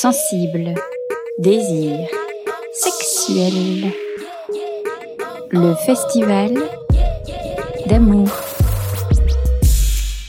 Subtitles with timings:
[0.00, 0.74] sensible,
[1.40, 2.06] désir,
[2.72, 3.92] sexuel.
[5.50, 6.54] Le festival
[7.86, 8.28] d'amour.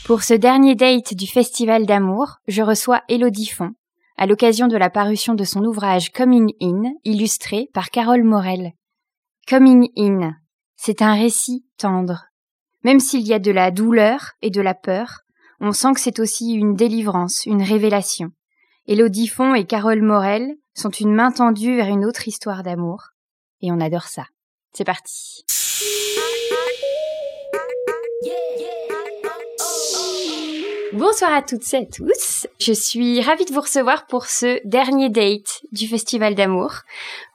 [0.05, 3.73] Pour ce dernier date du festival d'amour, je reçois Elodie Font,
[4.17, 8.71] à l'occasion de la parution de son ouvrage Coming In, illustré par Carole Morel.
[9.47, 10.31] Coming In,
[10.77, 12.25] c'est un récit tendre.
[12.83, 15.19] Même s'il y a de la douleur et de la peur,
[15.59, 18.31] on sent que c'est aussi une délivrance, une révélation.
[18.91, 23.09] Elodie Font et Carole Morel sont une main tendue vers une autre histoire d'amour.
[23.61, 24.25] Et on adore ça.
[24.73, 25.45] C'est parti.
[30.93, 32.47] Bonsoir à toutes et à tous.
[32.59, 36.77] Je suis ravie de vous recevoir pour ce dernier date du Festival d'amour.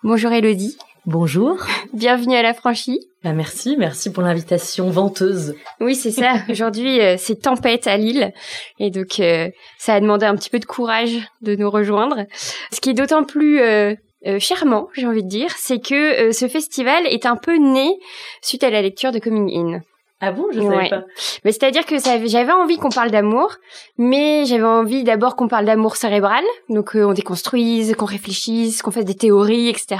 [0.03, 0.77] Bonjour Elodie.
[1.07, 1.59] Bonjour.
[1.93, 2.99] Bienvenue à la franchie.
[3.25, 5.55] Bah merci, merci pour l'invitation venteuse.
[5.81, 6.35] Oui, c'est ça.
[6.51, 8.35] Aujourd'hui, euh, c'est tempête à Lille.
[8.79, 12.27] Et donc, euh, ça a demandé un petit peu de courage de nous rejoindre.
[12.71, 13.95] Ce qui est d'autant plus euh,
[14.39, 17.99] charmant, j'ai envie de dire, c'est que ce festival est un peu né
[18.43, 19.81] suite à la lecture de Coming In.
[20.21, 21.03] Ah bon, je savais pas.
[21.45, 23.57] Mais c'est-à-dire que j'avais envie qu'on parle d'amour,
[23.99, 28.91] mais j'avais envie d'abord qu'on parle d'amour cérébral, donc euh, on déconstruise, qu'on réfléchisse, qu'on
[28.91, 29.97] fasse des théories, etc.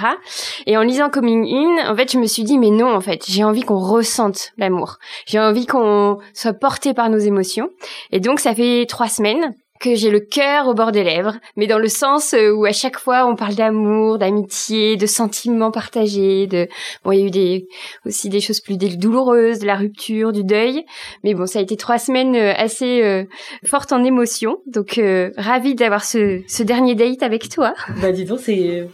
[0.67, 3.25] Et en lisant Coming In, en fait, je me suis dit mais non, en fait,
[3.29, 4.99] j'ai envie qu'on ressente l'amour.
[5.27, 7.69] J'ai envie qu'on soit porté par nos émotions.
[8.11, 9.55] Et donc ça fait trois semaines
[9.85, 12.73] que j'ai le cœur au bord des lèvres, mais dans le sens euh, où à
[12.73, 16.69] chaque fois on parle d'amour, d'amitié, de sentiments partagés, de
[17.05, 17.69] bon il y a eu des
[18.07, 20.87] aussi des choses plus douloureuses, de la rupture, du deuil,
[21.23, 23.25] mais bon ça a été trois semaines euh, assez euh,
[23.67, 27.75] fortes en émotions, donc euh, ravie d'avoir ce, ce dernier date avec toi.
[28.01, 28.89] Bah dis donc c'est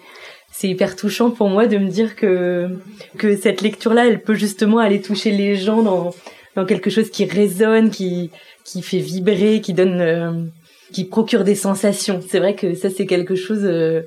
[0.50, 2.68] c'est hyper touchant pour moi de me dire que
[3.16, 6.10] que cette lecture là elle peut justement aller toucher les gens dans
[6.56, 8.30] dans quelque chose qui résonne, qui
[8.64, 10.50] qui fait vibrer, qui donne
[10.92, 12.20] qui procure des sensations.
[12.26, 13.60] C'est vrai que ça c'est quelque chose.
[13.62, 14.02] Euh,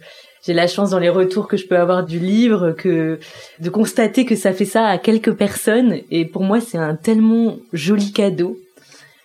[0.46, 3.20] j'ai la chance dans les retours que je peux avoir du livre que
[3.60, 7.58] de constater que ça fait ça à quelques personnes et pour moi c'est un tellement
[7.72, 8.60] joli cadeau.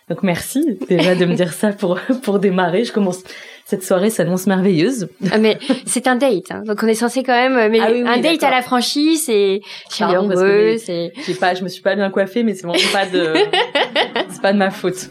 [0.08, 2.84] Donc merci déjà de me dire ça pour pour démarrer.
[2.84, 3.24] Je commence
[3.68, 5.10] cette soirée s'annonce merveilleuse.
[5.30, 6.62] Ah, mais c'est un date, hein.
[6.64, 7.70] donc on est censé quand même.
[7.70, 9.60] Mais ah un date à la franchise, c'est
[9.90, 10.78] chaleureux.
[10.78, 11.12] C'est.
[11.26, 13.34] J'ai pas, je me suis pas bien coiffée, mais c'est vraiment pas de.
[14.30, 15.10] c'est pas de ma faute.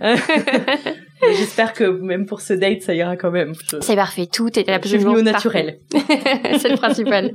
[1.22, 3.52] J'espère que même pour ce date, ça ira quand même.
[3.80, 5.80] C'est parfait, tout est absolument au naturel.
[5.92, 7.34] c'est le principal.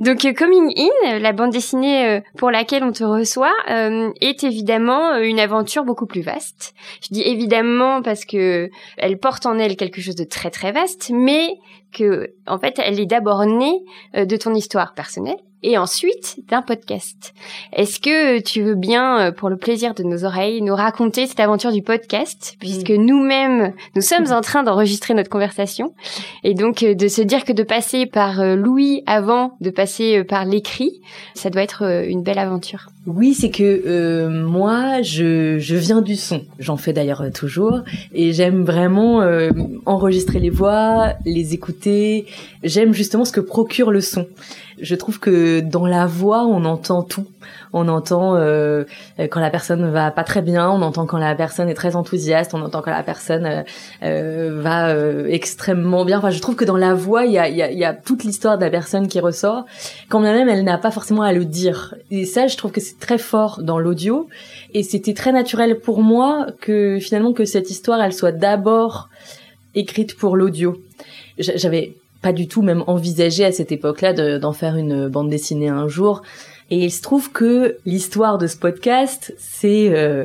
[0.00, 4.44] Donc, euh, Coming In, la bande dessinée euh, pour laquelle on te reçoit, euh, est
[4.44, 6.74] évidemment une aventure beaucoup plus vaste.
[7.02, 11.10] Je dis évidemment parce que elle porte en elle quelque chose de très très vaste,
[11.12, 11.48] mais
[11.92, 17.34] que en fait, elle est d'abord née de ton histoire personnelle et ensuite d'un podcast.
[17.72, 21.40] Est-ce que tu veux bien, euh, pour le plaisir de nos oreilles, nous raconter cette
[21.40, 23.04] aventure du podcast, puisque mm.
[23.04, 25.92] nous-mêmes, nous sommes en train d'enregistrer notre conversation,
[26.44, 30.22] et donc euh, de se dire que de passer par euh, Louis avant de passer
[30.22, 31.00] par l'écrit,
[31.34, 32.86] ça doit être une belle aventure.
[33.06, 36.42] Oui, c'est que moi, je, je viens du son.
[36.58, 39.22] J'en fais d'ailleurs toujours, et j'aime vraiment
[39.86, 42.26] enregistrer les voix, les écouter.
[42.64, 44.26] J'aime justement ce que procure le son
[44.80, 47.26] je trouve que dans la voix, on entend tout.
[47.72, 48.84] On entend euh,
[49.18, 52.54] quand la personne va pas très bien, on entend quand la personne est très enthousiaste,
[52.54, 53.62] on entend quand la personne euh,
[54.02, 56.18] euh va euh, extrêmement bien.
[56.18, 58.24] Enfin, je trouve que dans la voix, il y a, y, a, y a, toute
[58.24, 59.64] l'histoire de la personne qui ressort,
[60.08, 61.94] quand bien même elle n'a pas forcément à le dire.
[62.10, 64.28] Et ça, je trouve que c'est très fort dans l'audio.
[64.74, 69.08] Et c'était très naturel pour moi que finalement que cette histoire, elle soit d'abord
[69.74, 70.80] écrite pour l'audio.
[71.38, 75.86] J'avais pas du tout même envisagé à cette époque-là d'en faire une bande dessinée un
[75.86, 76.22] jour.
[76.70, 80.24] Et il se trouve que l'histoire de ce podcast, c'est euh,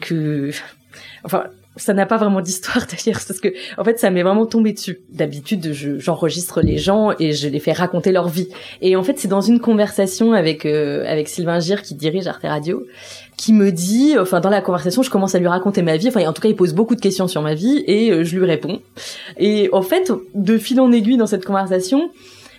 [0.00, 0.50] que,
[1.24, 1.44] enfin,
[1.76, 5.00] ça n'a pas vraiment d'histoire d'ailleurs parce que en fait ça m'est vraiment tombé dessus.
[5.08, 8.48] D'habitude j'enregistre les gens et je les fais raconter leur vie.
[8.82, 12.42] Et en fait c'est dans une conversation avec euh, avec Sylvain Gir qui dirige Arte
[12.42, 12.86] Radio
[13.40, 16.08] qui me dit, enfin dans la conversation, je commence à lui raconter ma vie.
[16.08, 18.36] Enfin, en tout cas, il pose beaucoup de questions sur ma vie et euh, je
[18.36, 18.82] lui réponds.
[19.38, 22.10] Et en fait, de fil en aiguille dans cette conversation,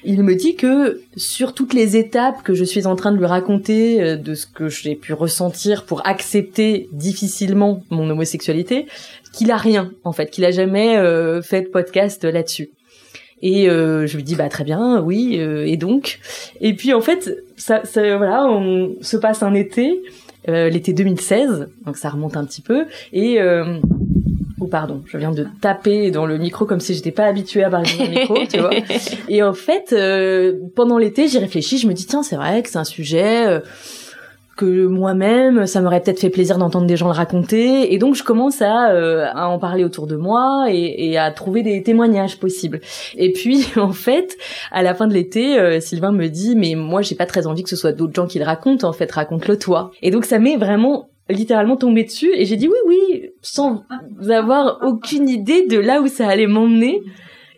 [0.04, 3.26] il me dit que sur toutes les étapes que je suis en train de lui
[3.26, 8.88] raconter euh, de ce que j'ai pu ressentir pour accepter difficilement mon homosexualité,
[9.34, 12.70] qu'il a rien en fait, qu'il a jamais euh, fait de podcast là-dessus.
[13.44, 15.34] Et je lui dis bah très bien, oui.
[15.34, 16.20] et donc,
[16.60, 20.00] et puis en fait, ça, voilà, on se passe un été
[20.50, 22.86] euh, l'été 2016, donc ça remonte un petit peu.
[23.14, 23.78] Et euh,
[24.62, 27.70] oh pardon, je viens de taper dans le micro comme si j'étais pas habituée à
[27.70, 28.72] parler dans le micro, tu vois.
[29.28, 32.70] Et en fait, euh, pendant l'été, j'y réfléchis, je me dis tiens, c'est vrai que
[32.70, 33.62] c'est un sujet
[34.62, 37.94] que moi-même, ça m'aurait peut-être fait plaisir d'entendre des gens le raconter.
[37.94, 41.32] Et donc, je commence à, euh, à en parler autour de moi et, et, à
[41.32, 42.82] trouver des témoignages possibles.
[43.16, 44.38] Et puis, en fait,
[44.72, 47.64] à la fin de l'été, euh, Sylvain me dit, mais moi, j'ai pas très envie
[47.64, 48.88] que ce soit d'autres gens qui le racontent.
[48.88, 49.92] En fait, raconte-le toi.
[50.02, 52.32] Et donc, ça m'est vraiment littéralement tombé dessus.
[52.34, 53.84] Et j'ai dit oui, oui, sans
[54.30, 57.02] avoir aucune idée de là où ça allait m'emmener.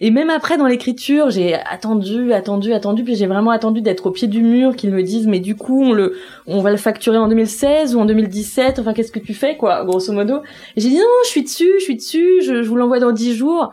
[0.01, 4.11] Et même après, dans l'écriture, j'ai attendu, attendu, attendu, puis j'ai vraiment attendu d'être au
[4.11, 7.17] pied du mur, qu'ils me disent, mais du coup, on le, on va le facturer
[7.17, 10.41] en 2016 ou en 2017, enfin, qu'est-ce que tu fais, quoi, grosso modo.
[10.75, 13.33] J'ai dit, non, je suis dessus, je suis dessus, je, je vous l'envoie dans dix
[13.33, 13.71] jours.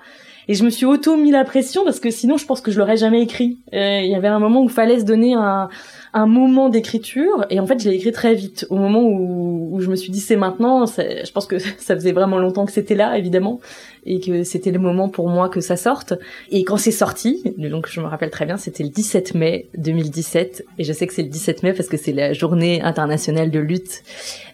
[0.51, 2.79] Et je me suis auto mis la pression parce que sinon, je pense que je
[2.81, 3.59] l'aurais jamais écrit.
[3.73, 5.69] Euh, il y avait un moment où il fallait se donner un,
[6.13, 8.67] un moment d'écriture et en fait je l'ai écrit très vite.
[8.71, 12.13] Au moment où, où je me suis dit c'est maintenant je pense que ça faisait
[12.13, 13.61] vraiment longtemps que c'était là évidemment
[14.07, 16.15] et que c'était le moment pour moi que ça sorte.
[16.51, 20.65] Et quand c'est sorti donc je me rappelle très bien c'était le 17 mai 2017
[20.79, 23.61] et je sais que c'est le 17 mai parce que c'est la journée internationale de
[23.61, 24.03] lutte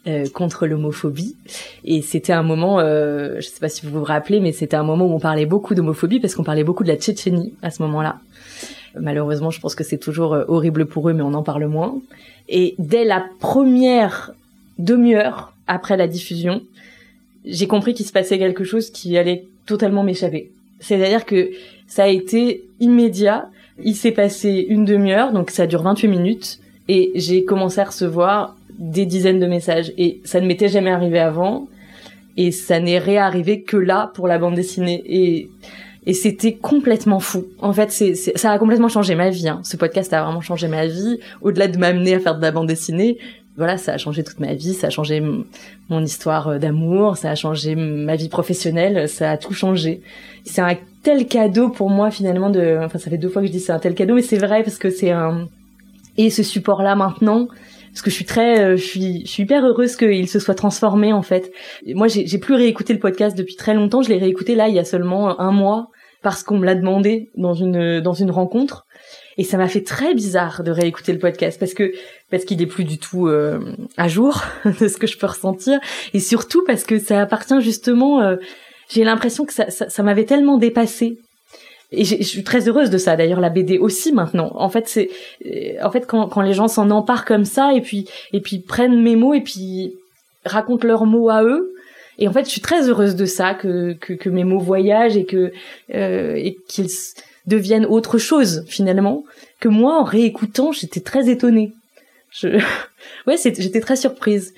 [0.07, 1.37] euh, contre l'homophobie.
[1.85, 4.85] Et c'était un moment euh, je sais pas si vous vous rappelez mais c'était un
[4.85, 7.83] moment où on parlait beaucoup d'homophobie parce qu'on parlait beaucoup de la Tchétchénie à ce
[7.83, 8.19] moment-là
[8.99, 12.01] Malheureusement, je pense que c'est toujours euh, horrible pour eux, mais on en parle moins.
[12.49, 14.33] Et dès la première
[14.79, 16.63] demi-heure après la diffusion,
[17.45, 20.51] j'ai compris qu'il se passait quelque chose qui allait totalement m'échapper.
[20.81, 21.51] C'est-à-dire que
[21.87, 23.49] ça a été immédiat.
[23.83, 28.57] Il s'est passé une demi-heure, donc ça dure 28 minutes, et j'ai commencé à recevoir
[28.79, 29.93] des dizaines de messages.
[29.99, 31.69] Et ça ne m'était jamais arrivé avant,
[32.37, 35.03] et ça n'est réarrivé que là pour la bande dessinée.
[35.07, 35.49] Et
[36.07, 37.47] et c'était complètement fou.
[37.61, 39.49] En fait, c'est, ça a complètement changé ma vie.
[39.49, 39.61] Hein.
[39.65, 41.19] Ce podcast a vraiment changé ma vie.
[41.43, 43.19] Au-delà de m'amener à faire de la bande dessinée,
[43.57, 44.73] voilà, ça a changé toute ma vie.
[44.75, 45.21] Ça a changé
[45.89, 47.17] mon histoire euh, d'amour.
[47.17, 49.09] Ça a changé ma vie professionnelle.
[49.09, 50.01] Ça a tout changé.
[50.45, 52.79] C'est un tel cadeau pour moi finalement de.
[52.85, 54.63] Enfin, ça fait deux fois que je dis c'est un tel cadeau, mais c'est vrai
[54.63, 55.49] parce que c'est un.
[56.19, 57.49] Et ce support-là maintenant,
[57.91, 60.55] parce que je suis très, euh, je suis, je suis hyper heureuse qu'il se soit
[60.55, 61.51] transformé en fait.
[61.95, 64.03] Moi, j'ai, j'ai plus réécouté le podcast depuis très longtemps.
[64.03, 65.91] Je l'ai réécouté là il y a seulement un mois
[66.23, 68.87] parce qu'on me l'a demandé dans une dans une rencontre.
[69.39, 71.93] Et ça m'a fait très bizarre de réécouter le podcast parce que
[72.31, 73.61] parce qu'il est plus du tout euh,
[73.97, 74.43] à jour
[74.81, 75.79] de ce que je peux ressentir.
[76.15, 78.37] Et surtout parce que ça appartient justement euh,
[78.89, 81.19] j'ai l'impression que ça, ça, ça m'avait tellement dépassé
[81.93, 84.51] et je suis très heureuse de ça d'ailleurs la BD aussi maintenant.
[84.55, 85.11] En fait c'est
[85.83, 89.01] en fait quand quand les gens s'en emparent comme ça et puis et puis prennent
[89.03, 89.95] mes mots et puis
[90.45, 91.76] racontent leurs mots à eux
[92.19, 95.17] et en fait, je suis très heureuse de ça, que, que, que mes mots voyagent
[95.17, 95.53] et que
[95.95, 96.91] euh, et qu'ils
[97.47, 99.25] deviennent autre chose finalement.
[99.61, 101.73] Que moi, en réécoutant, j'étais très étonnée.
[102.31, 102.49] Je...
[103.27, 104.55] ouais, j'étais très surprise.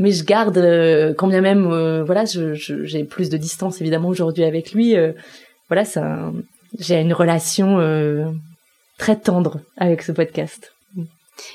[0.00, 4.44] Mais je garde, euh, quand bien même, euh, voilà, j'ai plus de distance évidemment aujourd'hui
[4.44, 4.96] avec lui.
[4.96, 5.12] Euh,
[5.68, 6.32] voilà, ça,
[6.78, 7.78] j'ai une relation
[8.98, 10.72] très tendre avec ce podcast.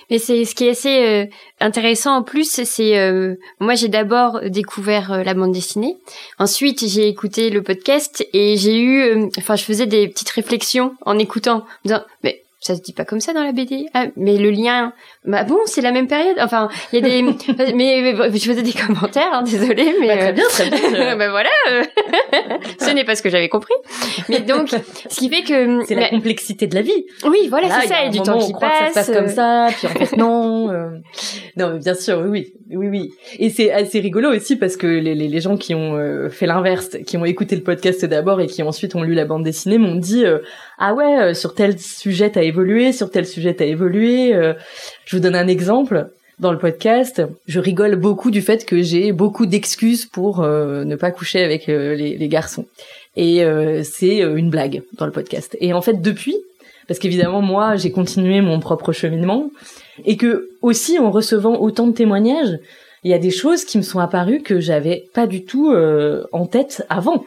[0.10, 1.26] Mais c'est ce qui est assez euh,
[1.60, 5.98] intéressant en plus, c'est euh, moi j'ai d'abord découvert euh, la bande dessinée.
[6.40, 11.18] Ensuite j'ai écouté le podcast et j'ai eu, enfin je faisais des petites réflexions en
[11.18, 13.86] écoutant, en disant mais ça se dit pas comme ça dans la BD.
[13.94, 14.94] Ah, mais le lien,
[15.24, 16.38] bah bon, c'est la même période.
[16.40, 17.22] Enfin, il y a des,
[17.76, 21.16] mais, je faisais des commentaires, hein, désolé, mais bah, très bien, très bien.
[21.18, 21.50] bah voilà,
[22.80, 23.74] ce n'est pas ce que j'avais compris.
[24.30, 27.06] Mais donc, ce qui fait que c'est la complexité de la vie.
[27.26, 28.02] Oui, voilà, c'est ça.
[28.02, 28.90] Il y a du temps qui passe.
[28.90, 30.72] Que ça se passe comme ça, puis en fait non.
[30.72, 30.90] Euh...
[31.58, 33.14] Non, mais bien sûr, oui, oui, oui, oui.
[33.40, 36.46] Et c'est assez rigolo aussi parce que les, les, les gens qui ont euh, fait
[36.46, 39.78] l'inverse, qui ont écouté le podcast d'abord et qui ensuite ont lu la bande dessinée,
[39.78, 40.40] m'ont dit euh,
[40.78, 44.34] ah ouais, euh, sur tel sujet t'as évolué, sur tel sujet t'as évolué.
[44.34, 44.54] Euh,
[45.06, 46.08] je vous donne un exemple.
[46.40, 50.98] Dans le podcast, je rigole beaucoup du fait que j'ai beaucoup d'excuses pour euh, ne
[50.98, 52.66] pas coucher avec les, les, garçons.
[53.16, 53.42] Et
[53.84, 55.56] c'est une blague dans le podcast.
[55.62, 56.36] Et en fait, depuis,
[56.90, 59.50] parce qu'évidemment, moi, j'ai continué mon propre cheminement,
[60.04, 62.60] et que aussi, en recevant autant de témoignages,
[63.06, 65.74] il y a des choses qui me sont apparues que j'avais pas du tout
[66.34, 67.24] en tête avant.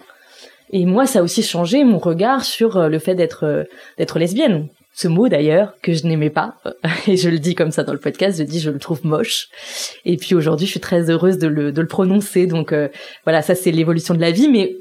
[0.70, 3.64] Et moi, ça a aussi changé mon regard sur euh, le fait d'être euh,
[3.96, 4.68] d'être lesbienne.
[5.00, 6.56] Ce mot d'ailleurs que je n'aimais pas,
[7.06, 9.46] et je le dis comme ça dans le podcast, je dis je le trouve moche.
[10.04, 12.48] Et puis aujourd'hui, je suis très heureuse de le, de le prononcer.
[12.48, 12.88] Donc euh,
[13.22, 14.48] voilà, ça c'est l'évolution de la vie.
[14.48, 14.74] Mais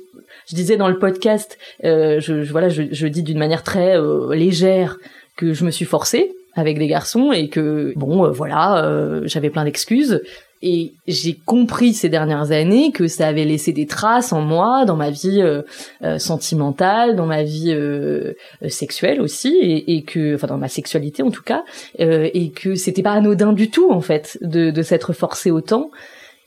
[0.49, 3.95] je disais dans le podcast, je, je, voilà, je, je dis d'une manière très
[4.33, 4.97] légère
[5.35, 10.23] que je me suis forcée avec des garçons et que bon, voilà, j'avais plein d'excuses
[10.61, 14.95] et j'ai compris ces dernières années que ça avait laissé des traces en moi, dans
[14.95, 15.61] ma vie euh,
[16.03, 18.33] euh, sentimentale, dans ma vie euh,
[18.67, 21.63] sexuelle aussi, et, et, que, enfin dans ma sexualité en tout cas,
[21.99, 25.91] et que c'était pas anodin du tout en fait de, de s'être forcé autant.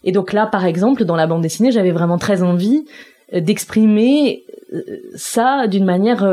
[0.02, 2.87] Et donc là, par exemple, dans la bande dessinée, j'avais vraiment très envie
[3.33, 4.45] d'exprimer
[5.14, 6.29] ça d'une manière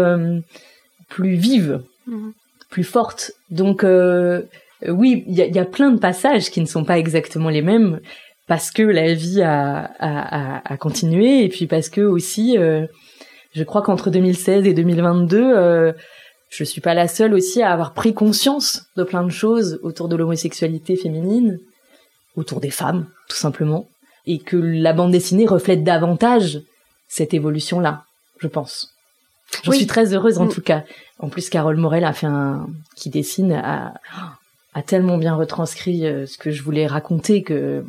[1.10, 2.30] plus vive, mmh.
[2.70, 3.32] plus forte.
[3.52, 4.44] Donc Euh,
[4.86, 7.62] oui, il y a, y a, plein de passages qui ne sont pas exactement les
[7.62, 8.00] mêmes
[8.48, 12.86] parce que la vie a, a, a, continué et puis parce que aussi, euh,
[13.54, 15.94] je crois qu'entre 2016 et 2022, euh,
[16.50, 20.08] je suis pas la seule aussi à avoir pris conscience de plein de choses autour
[20.08, 21.60] de l'homosexualité féminine,
[22.36, 23.90] autour des femmes, tout simplement,
[24.26, 26.62] et que la bande dessinée reflète davantage
[27.10, 28.04] cette évolution-là,
[28.40, 28.94] je pense.
[29.64, 30.50] Je suis très heureuse en mm.
[30.50, 30.84] tout cas.
[31.20, 33.94] En plus, Carole Morel a fait un qui dessine a,
[34.78, 37.84] a tellement bien retranscrit euh, ce que je voulais raconter que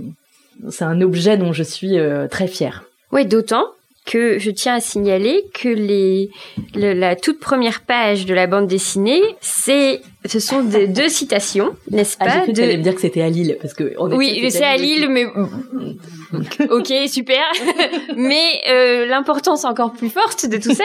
[0.70, 2.84] c'est un objet dont je suis euh, très fière.
[3.12, 3.66] Oui, d'autant
[4.08, 6.30] que je tiens à signaler que les
[6.74, 12.16] la toute première page de la bande dessinée, c'est ce sont des, deux citations, n'est-ce
[12.20, 12.62] ah, pas ah, de...
[12.62, 15.26] me dire que c'était à Lille parce que oui, c'est à Lille, mais
[16.70, 17.44] ok, super.
[18.16, 20.84] mais euh, l'importance encore plus forte de tout ça,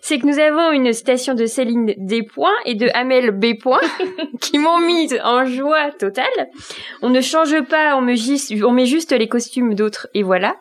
[0.00, 3.52] c'est que nous avons une citation de Céline Despoints et de Amel B.
[4.40, 6.48] qui m'ont mis en joie totale.
[7.02, 10.56] On ne change pas, on me, on met juste les costumes d'autres et voilà.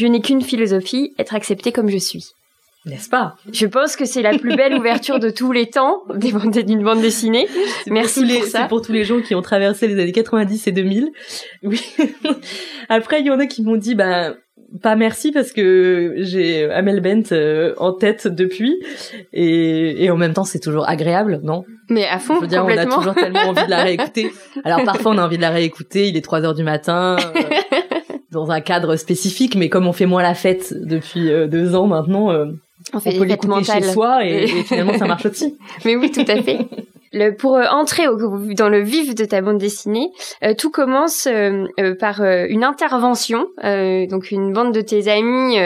[0.00, 2.28] Je n'ai qu'une philosophie, être accepté comme je suis.
[2.86, 3.34] N'est-ce pas?
[3.52, 7.46] Je pense que c'est la plus belle ouverture de tous les temps d'une bande dessinée.
[7.86, 8.62] Merci pour, ça.
[8.62, 11.10] C'est pour tous les gens qui ont traversé les années 90 et 2000.
[11.64, 11.82] Oui.
[12.88, 14.32] Après, il y en a qui m'ont dit, bah,
[14.82, 18.80] pas merci parce que j'ai Amel Bent euh, en tête depuis
[19.34, 21.64] et, et en même temps c'est toujours agréable, non?
[21.88, 24.30] Mais à fond, Je veux dire, on a toujours tellement envie de la réécouter.
[24.64, 27.16] Alors parfois on a envie de la réécouter, il est 3 heures du matin.
[27.18, 27.40] Euh,
[28.32, 31.86] dans un cadre spécifique, mais comme on fait moins la fête depuis euh, deux ans
[31.86, 32.46] maintenant, euh,
[32.92, 35.56] on, fait peut l'écouter chez soi et, et finalement ça marche aussi.
[35.84, 36.66] mais oui, tout à fait.
[37.12, 38.16] Le, pour euh, entrer au,
[38.54, 40.12] dans le vif de ta bande dessinée,
[40.44, 41.66] euh, tout commence euh,
[41.98, 43.48] par une intervention.
[43.62, 45.56] donc une bande de tes amis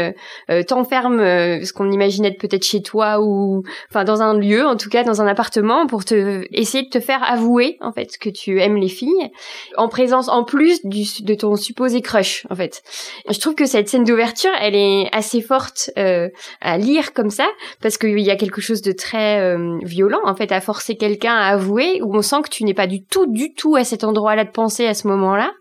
[0.66, 5.04] t'enferme, ce qu'on imaginait peut-être chez toi ou, enfin, dans un lieu, en tout cas
[5.04, 8.76] dans un appartement, pour te essayer de te faire avouer en fait que tu aimes
[8.76, 9.30] les filles,
[9.76, 12.82] en présence en plus du, de ton supposé crush en fait.
[13.28, 17.48] Je trouve que cette scène d'ouverture, elle est assez forte à lire comme ça
[17.82, 21.48] parce qu'il y a quelque chose de très violent en fait à forcer quelqu'un à
[21.48, 24.44] avouer, où on sent que tu n'es pas du tout, du tout à cet endroit-là
[24.44, 25.52] de penser à ce moment-là,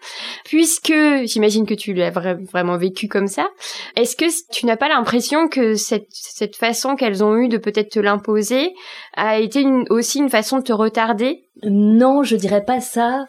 [0.46, 0.94] puisque
[1.26, 3.48] j'imagine que tu l'as vraiment vécu comme ça.
[3.96, 8.00] Est-ce que tu n'as pas l'impression que cette, façon qu'elles ont eu de peut-être te
[8.00, 8.74] l'imposer
[9.16, 11.44] a été aussi une façon de te retarder?
[11.64, 13.26] Non, je dirais pas ça.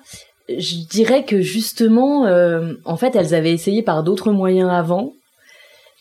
[0.49, 5.15] Je dirais que justement, euh, en fait, elles avaient essayé par d'autres moyens avant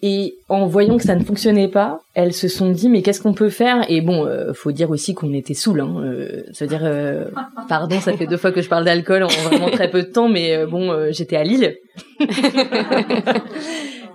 [0.05, 3.33] et en voyant que ça ne fonctionnait pas, elles se sont dit mais qu'est-ce qu'on
[3.33, 3.85] peut faire?
[3.87, 5.79] Et bon, euh, faut dire aussi qu'on était saoul.
[5.79, 7.23] Hein, euh, dire, euh,
[7.69, 10.27] pardon, ça fait deux fois que je parle d'alcool en vraiment très peu de temps,
[10.27, 11.77] mais euh, bon, j'étais à Lille.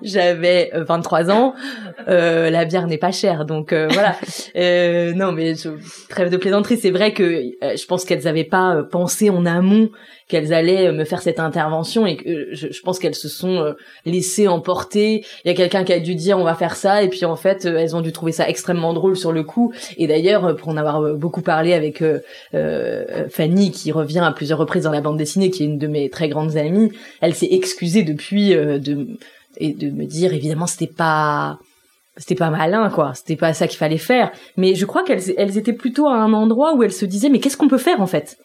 [0.02, 1.54] J'avais 23 ans.
[2.06, 4.16] la bière n'est pas chère, donc voilà.
[5.14, 5.70] non, mais je,
[6.08, 6.76] trêve de plaisanterie.
[6.76, 9.90] C'est vrai que je pense qu'elles avaient pas pensé en amont
[10.28, 13.72] qu'elles allaient me faire cette intervention et que je, je pense qu'elles se sont euh,
[14.04, 15.24] laissées emporter.
[15.44, 17.36] Il y a quelqu'un qui a dû dire on va faire ça et puis en
[17.36, 19.72] fait euh, elles ont dû trouver ça extrêmement drôle sur le coup.
[19.96, 24.58] Et d'ailleurs euh, pour en avoir beaucoup parlé avec euh, Fanny qui revient à plusieurs
[24.58, 27.48] reprises dans la bande dessinée, qui est une de mes très grandes amies, elle s'est
[27.50, 29.06] excusée depuis de
[29.58, 31.58] et de me dire évidemment c'était pas
[32.16, 35.58] c'était pas malin quoi c'était pas ça qu'il fallait faire mais je crois qu'elles elles
[35.58, 38.06] étaient plutôt à un endroit où elles se disaient mais qu'est-ce qu'on peut faire en
[38.06, 38.38] fait?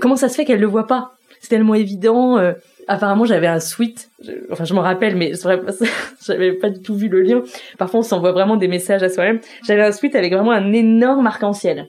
[0.00, 1.12] Comment ça se fait qu'elle le voit pas?
[1.40, 2.38] C'est tellement évident.
[2.38, 2.54] Euh.
[2.88, 4.08] apparemment, j'avais un sweat.
[4.50, 5.32] enfin, je m'en rappelle, mais
[6.26, 7.42] j'avais pas du tout vu le lien.
[7.78, 9.40] Parfois, on s'envoie vraiment des messages à soi-même.
[9.66, 11.88] J'avais un sweat avec vraiment un énorme arc-en-ciel.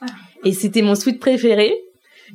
[0.00, 0.06] Ah.
[0.44, 1.74] Et c'était mon sweat préféré.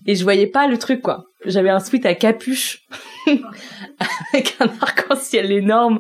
[0.06, 1.26] Et je voyais pas le truc, quoi.
[1.46, 2.84] J'avais un sweat à capuche
[4.34, 6.00] avec un arc-en-ciel énorme.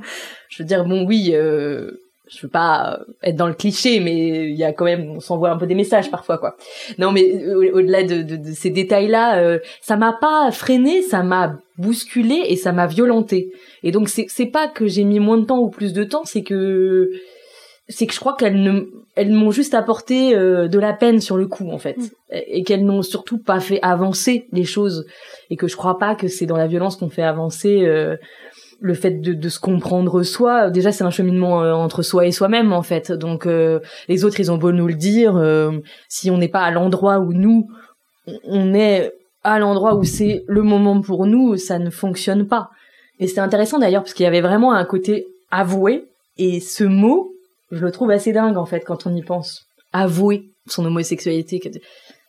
[0.49, 1.91] Je veux dire, bon, oui, euh,
[2.27, 5.51] je veux pas être dans le cliché, mais il y a quand même, on s'envoie
[5.51, 6.55] un peu des messages parfois, quoi.
[6.97, 11.57] Non, mais au-delà de, de, de, ces détails-là, euh, ça m'a pas freiné, ça m'a
[11.77, 13.51] bousculé et ça m'a violenté.
[13.83, 16.43] Et donc c'est pas que j'ai mis moins de temps ou plus de temps, c'est
[16.43, 17.11] que
[17.87, 18.85] c'est que je crois qu'elles ne
[19.15, 22.09] elles m'ont juste apporté euh, de la peine sur le coup en fait mm.
[22.31, 25.05] et qu'elles n'ont surtout pas fait avancer les choses
[25.49, 28.15] et que je crois pas que c'est dans la violence qu'on fait avancer euh,
[28.81, 32.31] le fait de, de, se comprendre soi, déjà c'est un cheminement euh, entre soi et
[32.31, 33.11] soi-même en fait.
[33.11, 35.71] Donc euh, les autres ils ont beau nous le dire, euh,
[36.09, 37.67] si on n'est pas à l'endroit où nous
[38.43, 42.69] on est à l'endroit où c'est le moment pour nous, ça ne fonctionne pas.
[43.19, 46.05] Et c'est intéressant d'ailleurs parce qu'il y avait vraiment un côté avoué
[46.37, 47.30] et ce mot,
[47.71, 49.65] je le trouve assez dingue en fait quand on y pense.
[49.93, 51.59] Avouer son homosexualité.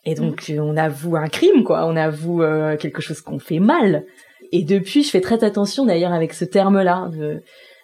[0.05, 2.41] Et donc on avoue un crime quoi, on avoue
[2.79, 4.05] quelque chose qu'on fait mal.
[4.53, 7.09] Et depuis, je fais très attention d'ailleurs avec ce terme-là.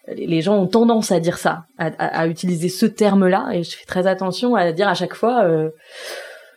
[0.08, 4.06] Les gens ont tendance à dire ça, à, utiliser ce terme-là, et je fais très
[4.06, 5.72] attention à dire à chaque fois, euh,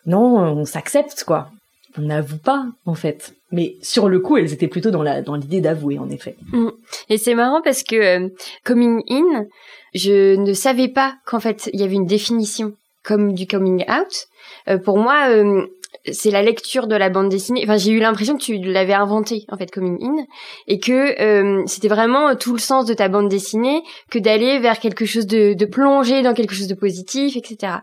[0.04, 1.49] non, on s'accepte quoi.
[1.97, 3.32] on n'avoue pas en fait.
[3.52, 6.37] Mais sur le coup, elles étaient plutôt dans la dans l'idée d'avouer en effet.
[6.52, 6.68] Mm.
[7.09, 8.28] Et c'est marrant parce que euh,
[8.64, 9.47] coming in,
[9.94, 14.26] je ne savais pas qu'en fait il y avait une définition comme du coming out.
[14.68, 15.66] Euh, pour moi, euh,
[16.11, 17.62] c'est la lecture de la bande dessinée.
[17.64, 20.25] Enfin, j'ai eu l'impression que tu l'avais inventé en fait, Coming In,
[20.66, 24.78] et que euh, c'était vraiment tout le sens de ta bande dessinée que d'aller vers
[24.80, 27.75] quelque chose de, de plonger dans quelque chose de positif, etc.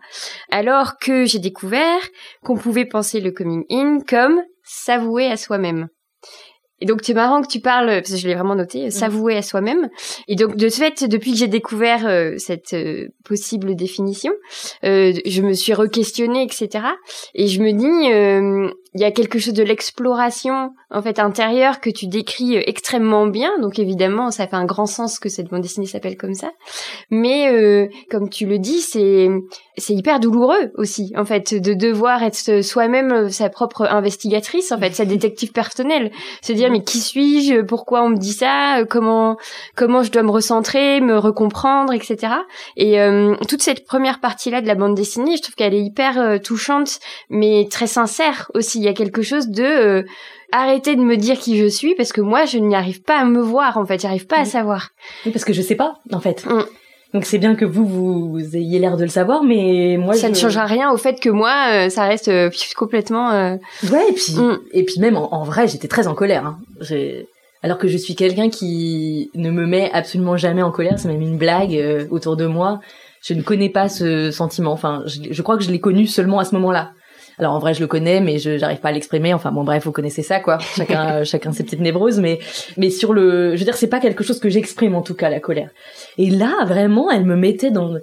[0.52, 2.02] Alors que j'ai découvert
[2.44, 5.88] qu'on pouvait penser le Coming In comme s'avouer à soi-même.
[6.82, 8.92] Et donc c'est marrant que tu parles, parce que je l'ai vraiment noté, mm.
[8.92, 9.90] s'avouer à soi-même.
[10.28, 14.34] Et donc de ce fait, depuis que j'ai découvert euh, cette euh, possible définition,
[14.84, 16.86] euh, je me suis re-questionnée, etc.
[17.36, 21.92] Et je me dis, il y a quelque chose de l'exploration en fait intérieure que
[21.92, 23.52] tu décris euh, extrêmement bien.
[23.60, 26.52] Donc évidemment, ça fait un grand sens que cette bande dessinée s'appelle comme ça.
[27.12, 29.30] Mais euh, comme tu le dis, c'est
[29.78, 34.80] c'est hyper douloureux aussi en fait de devoir être soi-même euh, sa propre investigatrice en
[34.80, 36.12] fait, sa détective personnelle.
[36.42, 37.62] Se dire mais qui suis-je?
[37.62, 38.84] Pourquoi on me dit ça?
[38.90, 39.38] Comment
[39.76, 42.34] comment je dois me recentrer, me recomprendre, etc.
[42.76, 42.98] Et
[43.48, 47.00] toute cette première partie là de la bande dessinée, je trouve qu'elle est hyper touchante,
[47.30, 50.04] mais très sincère aussi il y a quelque chose de euh,
[50.52, 53.26] arrêter de me dire qui je suis parce que moi je n'y arrive pas à
[53.26, 54.90] me voir en fait, j'arrive pas à savoir.
[55.26, 56.46] Oui, parce que je sais pas en fait.
[56.46, 56.64] Mm.
[57.14, 60.36] Donc c'est bien que vous, vous, ayez l'air de le savoir, mais moi ça ne
[60.36, 63.58] changera rien au fait que moi euh, ça reste euh, complètement.
[63.92, 64.60] Ouais et puis mm.
[64.72, 66.46] et puis même en, vrai j'étais très en colère.
[66.46, 66.60] Hein.
[67.62, 71.22] Alors que je suis quelqu'un qui ne me met absolument jamais en colère, c'est même
[71.22, 72.80] une blague autour de moi.
[73.22, 74.72] Je ne connais pas ce sentiment.
[74.72, 76.94] Enfin, je, je crois que je l'ai connu seulement à ce moment-là.
[77.40, 79.34] Alors en vrai, je le connais, mais je j'arrive pas à l'exprimer.
[79.34, 80.58] Enfin bon, bref, vous connaissez ça, quoi.
[80.76, 82.40] Chacun, chacun ses petites névroses, mais
[82.78, 85.30] mais sur le, je veux dire, c'est pas quelque chose que j'exprime en tout cas
[85.30, 85.70] la colère.
[86.18, 87.96] Et là, vraiment, elle me mettait dans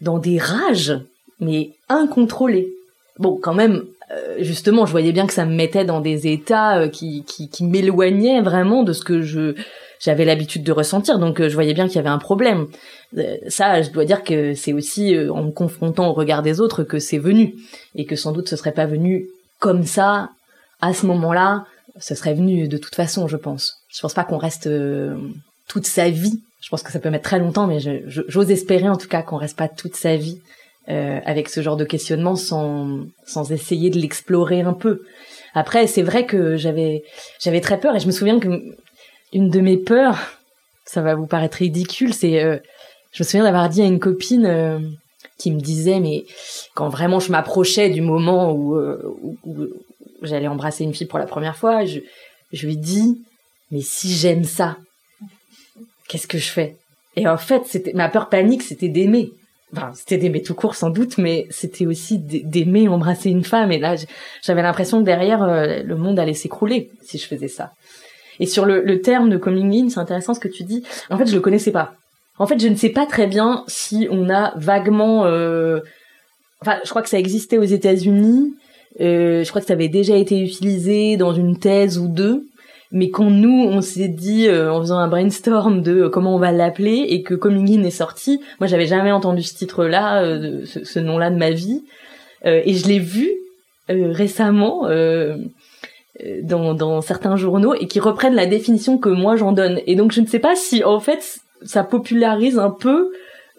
[0.00, 0.98] dans des rages,
[1.38, 2.68] mais incontrôlées.
[3.18, 6.78] Bon, quand même, euh, justement, je voyais bien que ça me mettait dans des états
[6.78, 9.54] euh, qui qui, qui m'éloignaient vraiment de ce que je
[10.00, 11.18] j'avais l'habitude de ressentir.
[11.18, 12.66] Donc euh, je voyais bien qu'il y avait un problème.
[13.16, 16.60] Euh, ça, je dois dire que c'est aussi euh, en me confrontant au regard des
[16.60, 17.54] autres que c'est venu
[17.94, 20.30] et que sans doute ce serait pas venu comme ça
[20.80, 21.64] à ce moment-là.
[21.98, 23.82] Ce serait venu de toute façon, je pense.
[23.88, 24.68] Je pense pas qu'on reste
[25.66, 26.40] toute sa vie.
[26.60, 29.36] Je pense que ça peut mettre très longtemps, mais j'ose espérer en tout cas qu'on
[29.36, 30.38] reste pas toute sa vie
[30.88, 35.02] euh, avec ce genre de questionnement sans sans essayer de l'explorer un peu.
[35.54, 37.04] Après, c'est vrai que j'avais
[37.38, 38.48] j'avais très peur et je me souviens que
[39.34, 40.18] une de mes peurs,
[40.86, 42.56] ça va vous paraître ridicule, c'est, euh,
[43.12, 44.78] je me souviens d'avoir dit à une copine euh,
[45.38, 46.24] qui me disait, mais
[46.74, 49.16] quand vraiment je m'approchais du moment où, euh,
[50.22, 52.00] j'allais embrasser une fille pour la première fois, je,
[52.66, 53.20] lui dis,
[53.70, 54.76] mais si j'aime ça,
[56.08, 56.76] qu'est-ce que je fais?
[57.16, 59.30] Et en fait, c'était ma peur panique, c'était d'aimer.
[59.94, 63.70] C'était d'aimer tout court sans doute, mais c'était aussi d'aimer embrasser une femme.
[63.70, 63.96] Et là,
[64.42, 67.72] j'avais l'impression que derrière, le monde allait s'écrouler si je faisais ça.
[68.40, 70.84] Et sur le, le terme de coming in, c'est intéressant ce que tu dis.
[71.10, 71.96] En fait, je le connaissais pas.
[72.38, 75.26] En fait, je ne sais pas très bien si on a vaguement.
[75.26, 75.80] Euh...
[76.60, 78.54] Enfin, je crois que ça existait aux États-Unis.
[79.00, 82.44] Euh, je crois que ça avait déjà été utilisé dans une thèse ou deux.
[82.90, 86.52] Mais quand nous, on s'est dit euh, en faisant un brainstorm de comment on va
[86.52, 90.24] l'appeler et que Coming In est sorti, moi j'avais jamais entendu ce titre-là,
[90.64, 91.82] ce, nom-là de ma vie,
[92.46, 93.30] et je l'ai vu
[93.90, 94.88] récemment
[96.42, 99.82] dans, dans certains journaux et qui reprennent la définition que moi j'en donne.
[99.86, 103.10] Et donc je ne sais pas si en fait ça popularise un peu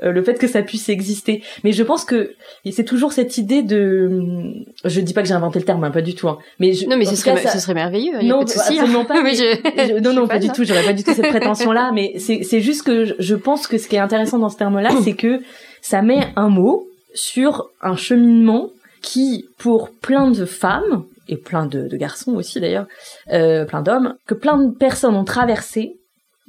[0.02, 1.44] euh, le fait que ça puisse exister.
[1.64, 2.34] Mais je pense que
[2.72, 4.64] c'est toujours cette idée de.
[4.86, 6.30] Je dis pas que j'ai inventé le terme, hein, pas du tout.
[6.30, 6.38] Hein.
[6.60, 8.22] Mais non, mais ce serait, ce serait merveilleux.
[8.24, 9.22] non, pas de souci, absolument pas.
[9.24, 10.00] mais je...
[10.00, 10.64] non, non, pas du tout.
[10.64, 11.92] J'aurais pas du tout cette prétention-là.
[11.94, 14.92] Mais c'est, c'est juste que je pense que ce qui est intéressant dans ce terme-là,
[15.04, 15.42] c'est que
[15.82, 18.70] ça met un mot sur un cheminement
[19.02, 22.88] qui, pour plein de femmes, et plein de, garçons aussi d'ailleurs,
[23.32, 25.98] euh, plein d'hommes, que plein de personnes ont traversé,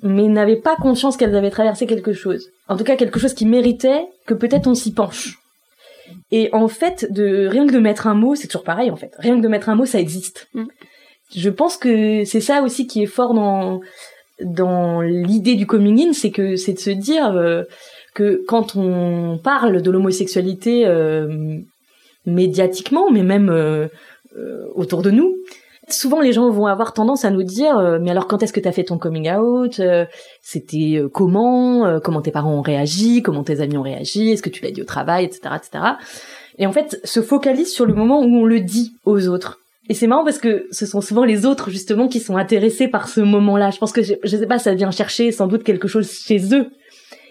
[0.02, 2.50] mais n'avaient pas conscience qu'elles avaient traversé quelque chose.
[2.68, 5.38] En tout cas, quelque chose qui méritait que peut-être on s'y penche.
[6.32, 9.12] Et en fait, de rien que de mettre un mot, c'est toujours pareil en fait.
[9.18, 10.48] Rien que de mettre un mot, ça existe.
[10.54, 10.64] Mm.
[11.36, 13.80] Je pense que c'est ça aussi qui est fort dans
[14.40, 17.64] dans l'idée du coming in, c'est que c'est de se dire euh,
[18.14, 21.58] que quand on parle de l'homosexualité euh,
[22.26, 23.88] médiatiquement, mais même euh,
[24.74, 25.36] autour de nous.
[25.92, 28.60] Souvent, les gens vont avoir tendance à nous dire euh, mais alors quand est-ce que
[28.60, 29.80] t'as fait ton coming out?
[29.80, 30.06] Euh,
[30.42, 32.00] C'était comment?
[32.02, 33.22] Comment tes parents ont réagi?
[33.22, 34.30] Comment tes amis ont réagi?
[34.30, 35.84] Est-ce que tu l'as dit au travail, etc., etc.
[36.58, 39.60] Et en fait, se focalise sur le moment où on le dit aux autres.
[39.90, 43.08] Et c'est marrant parce que ce sont souvent les autres justement qui sont intéressés par
[43.08, 43.70] ce moment-là.
[43.70, 46.70] Je pense que je, sais pas, ça vient chercher sans doute quelque chose chez eux.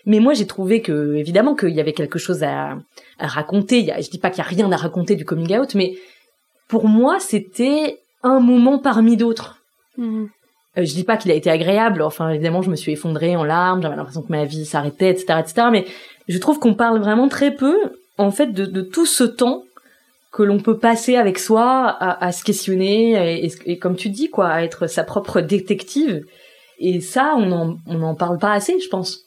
[0.06, 2.78] Mais moi, j'ai trouvé que évidemment qu'il y avait quelque chose à,
[3.18, 3.80] raconter.
[3.80, 5.94] Il y je dis pas qu'il y a rien à raconter du coming out, mais
[6.68, 9.58] pour moi, c'était un moment parmi d'autres.
[9.98, 10.30] Mhm.
[10.78, 12.02] Euh, je dis pas qu'il a été agréable.
[12.02, 13.82] Enfin, évidemment, je me suis effondrée en larmes.
[13.82, 15.68] J'avais l'impression que ma vie s'arrêtait, etc., etc.
[15.72, 15.86] Mais
[16.28, 17.76] je trouve qu'on parle vraiment très peu,
[18.18, 19.64] en fait, de, de tout ce temps
[20.32, 24.30] que l'on peut passer avec soi à, à se questionner et, et, comme tu dis,
[24.30, 26.24] quoi, à être sa propre détective.
[26.78, 29.22] Et ça, on en, on n'en parle pas assez, je pense.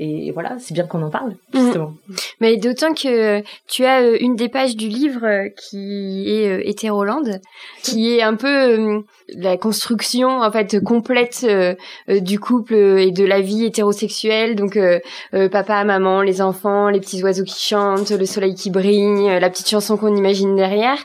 [0.00, 1.60] Et voilà, c'est bien qu'on en parle, Mhm.
[1.64, 1.94] justement.
[2.40, 6.62] Mais d'autant que tu as euh, une des pages du livre euh, qui est euh,
[6.64, 7.40] Hétérolande,
[7.82, 9.02] qui est un peu
[9.36, 11.74] la construction en fait complète euh,
[12.08, 14.56] euh, du couple euh, et de la vie hétérosexuelle.
[14.56, 15.00] Donc euh,
[15.34, 19.50] euh, papa, maman, les enfants, les petits oiseaux qui chantent, le soleil qui brille, la
[19.50, 20.98] petite chanson qu'on imagine derrière.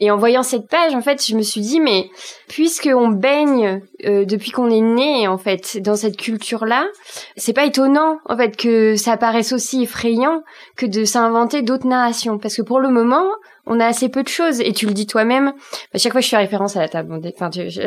[0.00, 2.10] Et en voyant cette page, en fait, je me suis dit mais
[2.48, 6.86] puisque on baigne depuis qu'on est né en fait dans cette culture-là,
[7.36, 10.42] c'est pas étonnant en fait que ça paraisse aussi effrayant
[10.76, 13.26] que de s'inventer d'autres narrations parce que pour le moment
[13.68, 14.60] on a assez peu de choses.
[14.60, 15.52] Et tu le dis toi-même.
[15.94, 17.20] À chaque fois je fais référence à la table.
[17.34, 17.82] Enfin tu, je-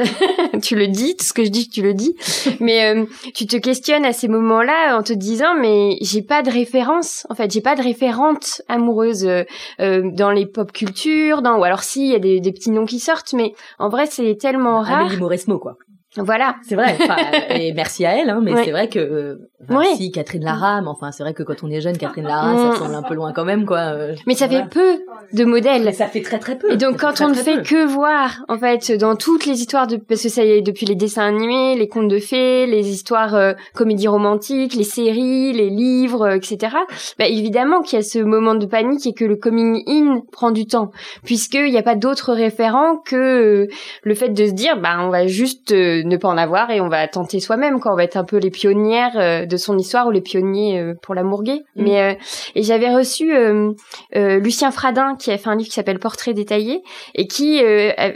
[0.61, 2.15] tu le dis tout ce que je dis tu le dis.
[2.59, 6.49] Mais euh, tu te questionnes à ces moments-là en te disant mais j'ai pas de
[6.51, 7.25] référence.
[7.29, 9.43] En fait j'ai pas de référente amoureuse euh,
[9.79, 12.71] euh, dans les pop cultures dans ou alors si il y a des, des petits
[12.71, 13.33] noms qui sortent.
[13.33, 15.01] Mais en vrai c'est tellement rare.
[15.01, 15.75] Amélie Mauresmo, quoi.
[16.17, 16.55] voilà.
[16.67, 16.95] C'est vrai.
[17.01, 17.15] Enfin,
[17.49, 18.65] et merci à elle, hein, mais Ouais.
[18.65, 19.35] c'est vrai que euh,
[19.69, 19.95] enfin, Ouais.
[19.95, 22.71] si Catherine Lara, mais enfin c'est vrai que quand on est jeune, Catherine Lara, Mm.
[22.73, 23.93] ça semble un peu loin quand même, quoi.
[24.27, 24.63] mais ça voilà.
[24.63, 25.01] fait peu
[25.33, 26.71] de modèles Mais ça fait très très peu.
[26.71, 27.61] Et donc quand on ne très, fait peu.
[27.63, 30.85] que voir, en fait, dans toutes les histoires de, parce que ça y est, depuis
[30.85, 35.69] les dessins animés, les contes de fées, les histoires euh, comédies romantiques, les séries, les
[35.69, 36.75] livres, euh, etc.
[37.19, 40.51] Bah, évidemment qu'il y a ce moment de panique et que le coming in prend
[40.51, 40.91] du temps,
[41.23, 43.67] puisqu'il n'y a pas d'autres référents que euh,
[44.03, 46.81] le fait de se dire, bah on va juste euh, ne pas en avoir et
[46.81, 47.93] on va tenter soi-même, quoi.
[47.93, 50.93] On va être un peu les pionnières euh, de son histoire ou les pionniers euh,
[51.01, 51.61] pour l'amour gay.
[51.75, 51.83] Mm.
[51.83, 52.13] Mais euh,
[52.55, 53.71] et j'avais reçu euh,
[54.15, 56.81] euh, Lucien Fradin qui a fait un livre qui s'appelle Portrait détaillé
[57.13, 57.61] et qui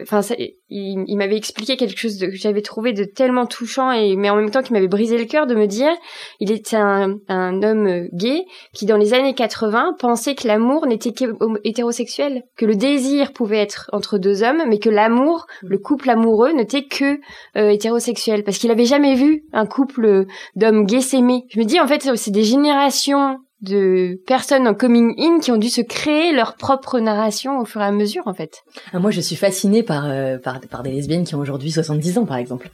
[0.01, 0.21] enfin
[0.69, 4.29] il, il m'avait expliqué quelque chose de, que j'avais trouvé de tellement touchant et mais
[4.29, 5.91] en même temps qui m'avait brisé le cœur de me dire
[6.39, 10.87] il était un, un homme euh, gay qui dans les années 80 pensait que l'amour
[10.87, 16.09] n'était qu'hétérosexuel que le désir pouvait être entre deux hommes mais que l'amour le couple
[16.09, 17.19] amoureux n'était que
[17.57, 18.43] euh, hétérosexuel.
[18.43, 20.25] Parce qu'il avait jamais vu un couple
[20.55, 21.45] d'hommes gays s'aimer.
[21.49, 25.57] Je me dis en fait c'est des générations de personnes en coming in qui ont
[25.57, 28.63] dû se créer leur propre narration au fur et à mesure en fait.
[28.93, 32.17] Ah, moi, je suis fascinée par, euh, par, par des lesbiennes qui ont aujourd'hui 70
[32.19, 32.69] ans, par exemple.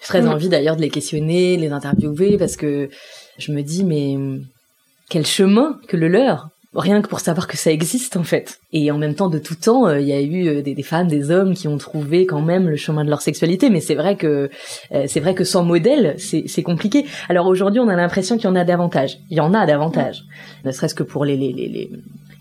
[0.00, 2.90] J'ai très envie d'ailleurs de les questionner, les interviewer, parce que
[3.38, 4.16] je me dis, mais
[5.08, 8.60] quel chemin que le leur Rien que pour savoir que ça existe, en fait.
[8.72, 11.08] Et en même temps, de tout temps, euh, il y a eu euh, des, femmes,
[11.08, 13.70] des hommes qui ont trouvé quand même le chemin de leur sexualité.
[13.70, 14.50] Mais c'est vrai que
[14.92, 17.06] euh, c'est vrai que sans modèle, c'est compliqué.
[17.28, 19.18] Alors aujourd'hui, on a l'impression qu'il y en a davantage.
[19.30, 20.24] Il y en a davantage.
[20.64, 21.90] Ne serait-ce que pour les, les, les,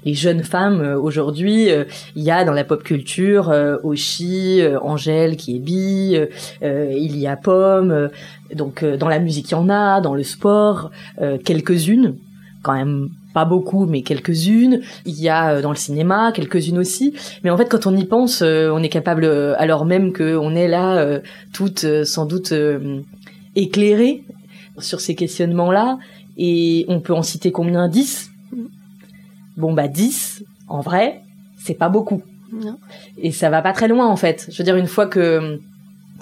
[0.06, 1.70] les jeunes femmes euh, aujourd'hui,
[2.16, 6.18] il y a dans la pop culture euh, Oshi, euh, Angèle qui est bi,
[6.62, 8.10] il y a Pomme,
[8.54, 10.92] donc dans la musique il y en a, dans le sport
[11.44, 12.16] quelques-unes,
[12.62, 17.14] quand même pas beaucoup mais quelques-unes, il y a euh, dans le cinéma quelques-unes aussi,
[17.44, 20.38] mais en fait quand on y pense, euh, on est capable euh, alors même que
[20.38, 21.20] on est là
[21.52, 22.54] toutes sans doute
[23.56, 24.24] éclairées
[24.80, 25.98] sur ces questionnements-là
[26.38, 27.88] et on peut en citer combien?
[27.88, 28.32] 10
[29.58, 31.22] Bon bah 10 en vrai,
[31.58, 32.22] c'est pas beaucoup.
[32.52, 32.78] Non.
[33.18, 34.48] Et ça va pas très loin en fait.
[34.52, 35.60] Je veux dire une fois que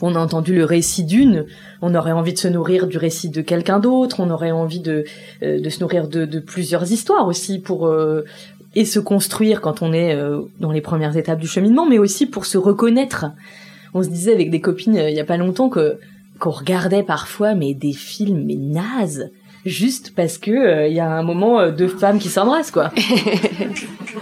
[0.02, 1.46] on a entendu le récit d'une,
[1.82, 5.06] on aurait envie de se nourrir du récit de quelqu'un d'autre, on aurait envie de
[5.44, 8.24] euh, de se nourrir de, de plusieurs histoires aussi pour euh,
[8.76, 12.26] et se construire quand on est euh, dans les premières étapes du cheminement, mais aussi
[12.26, 13.26] pour se reconnaître.
[13.94, 15.98] On se disait avec des copines euh, il y a pas longtemps que
[16.40, 19.30] qu'on regardait parfois mais des films mais nazes
[19.66, 22.92] juste parce que euh, il y a un moment euh, deux femmes qui s'embrassent quoi.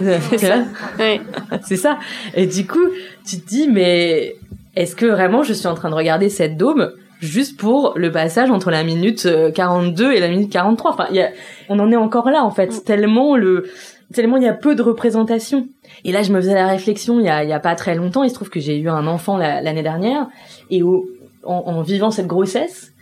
[0.30, 0.64] c'est ça.
[0.98, 1.20] Ouais.
[1.62, 1.98] C'est ça.
[2.34, 2.78] Et du coup,
[3.26, 4.36] tu te dis mais
[4.76, 8.50] est-ce que vraiment je suis en train de regarder cette dôme juste pour le passage
[8.50, 11.30] entre la minute euh, 42 et la minute 43 Enfin, y a,
[11.68, 12.80] on en est encore là en fait, Mm.
[12.84, 13.68] tellement le
[14.14, 15.68] tellement il y a peu de représentation.
[16.04, 18.24] Et là, je me faisais la réflexion il y a, y a pas très longtemps.
[18.24, 20.26] Il se trouve que j'ai eu un enfant la- l'année dernière
[20.70, 21.08] et au,
[21.44, 22.92] en, en vivant cette grossesse,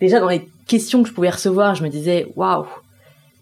[0.00, 2.66] déjà dans les questions que je pouvais recevoir, je me disais waouh.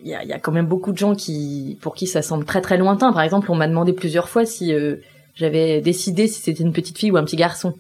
[0.05, 2.45] Il y a, y a quand même beaucoup de gens qui, pour qui ça semble
[2.45, 3.13] très très lointain.
[3.15, 4.97] Par exemple, on m'a demandé plusieurs fois si euh,
[5.37, 7.75] j'avais décidé si c'était une petite fille ou un petit garçon.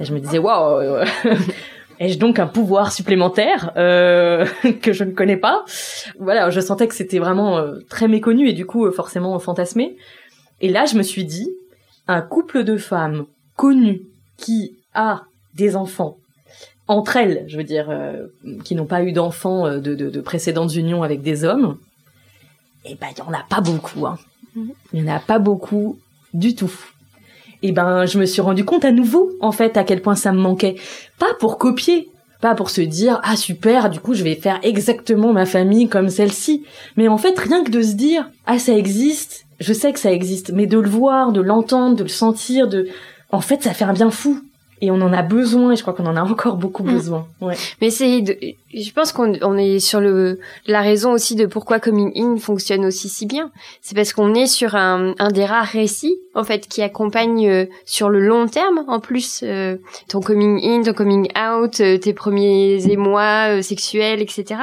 [0.00, 0.78] Et je me disais waouh.
[0.78, 1.04] euh,
[1.98, 4.46] Ai-je donc un pouvoir supplémentaire euh,
[4.82, 5.64] que je ne connais pas?
[6.18, 9.96] Voilà, je sentais que c'était vraiment euh, très méconnu et du coup euh, forcément fantasmé.
[10.60, 11.48] Et là, je me suis dit,
[12.06, 13.24] un couple de femmes
[13.56, 14.02] connues
[14.36, 15.22] qui a
[15.54, 16.18] des enfants
[16.88, 17.88] entre elles, je veux dire,
[18.64, 21.78] qui n'ont pas eu d'enfants de, de, de précédentes unions avec des hommes,
[22.84, 24.06] eh ben il y en a pas beaucoup.
[24.06, 24.18] Hein.
[24.54, 24.70] Mhm.
[24.92, 25.98] Il y en a pas beaucoup
[26.34, 26.72] du tout.
[27.62, 30.32] et ben je me suis rendu compte à nouveau en fait à quel point ça
[30.32, 30.76] me manquait.
[31.18, 32.08] Pas pour copier,
[32.40, 36.10] pas pour se dire ah super, du coup je vais faire exactement ma famille comme
[36.10, 36.64] celle-ci,
[36.96, 40.12] mais en fait rien que de se dire ah ça existe, je sais que ça
[40.12, 42.88] existe, mais de le voir, de l'entendre, de le sentir, de
[43.32, 44.40] en fait ça fait un bien fou
[44.80, 46.92] et on en a besoin et je crois qu'on en a encore beaucoup mm.
[46.92, 47.26] besoin.
[47.40, 47.54] Ouais.
[47.80, 48.22] Mais c'est,
[48.74, 52.84] je pense qu'on on est sur le la raison aussi de pourquoi Coming In fonctionne
[52.84, 53.50] aussi si bien.
[53.80, 57.64] C'est parce qu'on est sur un, un des rares récits en fait qui accompagne euh,
[57.86, 59.76] sur le long terme en plus euh,
[60.08, 64.60] ton coming in, ton coming out, euh, tes premiers émois sexuels, etc.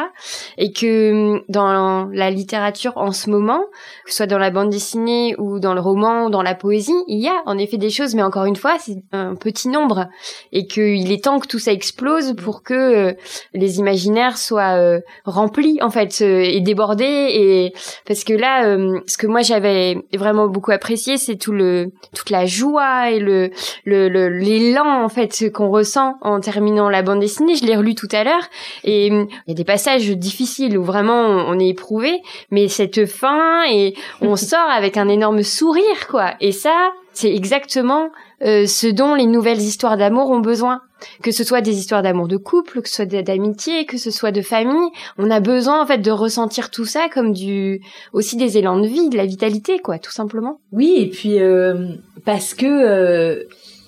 [0.58, 3.64] Et que dans la littérature en ce moment,
[4.06, 6.94] que ce soit dans la bande dessinée ou dans le roman ou dans la poésie,
[7.08, 10.03] il y a en effet des choses, mais encore une fois c'est un petit nombre
[10.52, 13.14] et qu'il est temps que tout ça explose pour que euh,
[13.54, 17.04] les imaginaires soient euh, remplis en fait euh, et débordés.
[17.04, 17.74] Et
[18.06, 22.46] parce que là ce que moi j'avais vraiment beaucoup apprécié c'est tout le toute la
[22.46, 23.52] joie et le
[23.86, 27.56] l'élan en fait qu'on ressent en terminant la bande dessinée.
[27.56, 28.48] Je l'ai relu tout à l'heure.
[28.84, 32.22] Et il y a des passages difficiles où vraiment on est éprouvé.
[32.52, 36.34] Mais cette fin et on sort avec un énorme sourire quoi.
[36.40, 38.10] Et ça c'est exactement
[38.44, 40.82] euh, ce dont les nouvelles histoires d'amour ont besoin.
[41.22, 44.32] Que ce soit des histoires d'amour de couple, que ce soit d'amitié, que ce soit
[44.32, 47.82] de famille, on a besoin en fait de ressentir tout ça comme du
[48.14, 50.62] aussi des élans de vie, de la vitalité, quoi, tout simplement.
[50.72, 51.90] Oui, et puis euh,
[52.24, 53.44] parce que euh,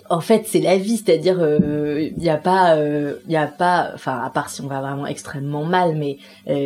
[0.10, 1.38] en fait c'est la vie, c'est-à-dire
[1.98, 5.08] il n'y a pas, il y a pas, enfin à part si on va vraiment
[5.08, 6.18] extrêmement mal, mais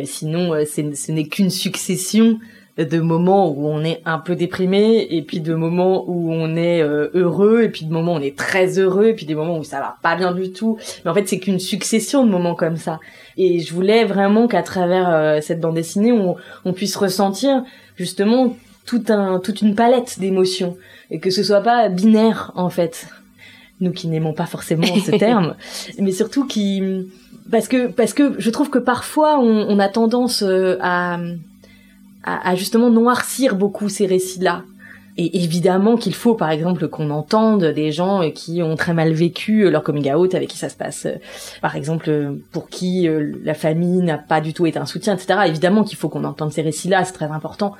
[0.04, 2.40] sinon ce n'est qu'une succession
[2.78, 6.82] de moments où on est un peu déprimé et puis de moments où on est
[6.82, 9.58] euh, heureux et puis de moments où on est très heureux et puis des moments
[9.58, 10.78] où ça va pas bien du tout.
[11.04, 13.00] Mais en fait, c'est qu'une succession de moments comme ça.
[13.36, 17.64] Et je voulais vraiment qu'à travers euh, cette bande dessinée, on, on puisse ressentir
[17.96, 18.56] justement
[18.86, 20.76] tout un, toute une palette d'émotions
[21.10, 23.08] et que ce soit pas binaire en fait.
[23.80, 25.54] Nous qui n'aimons pas forcément ce terme,
[25.98, 26.82] mais surtout qui
[27.50, 30.76] parce que parce que je trouve que parfois on, on a tendance euh,
[32.24, 34.64] à à, justement noircir beaucoup ces récits-là.
[35.16, 39.68] Et évidemment qu'il faut, par exemple, qu'on entende des gens qui ont très mal vécu
[39.68, 41.16] leur coming out, avec qui ça se passe, euh,
[41.60, 45.40] par exemple, pour qui euh, la famille n'a pas du tout été un soutien, etc.
[45.46, 47.74] Évidemment qu'il faut qu'on entende ces récits-là, c'est très important.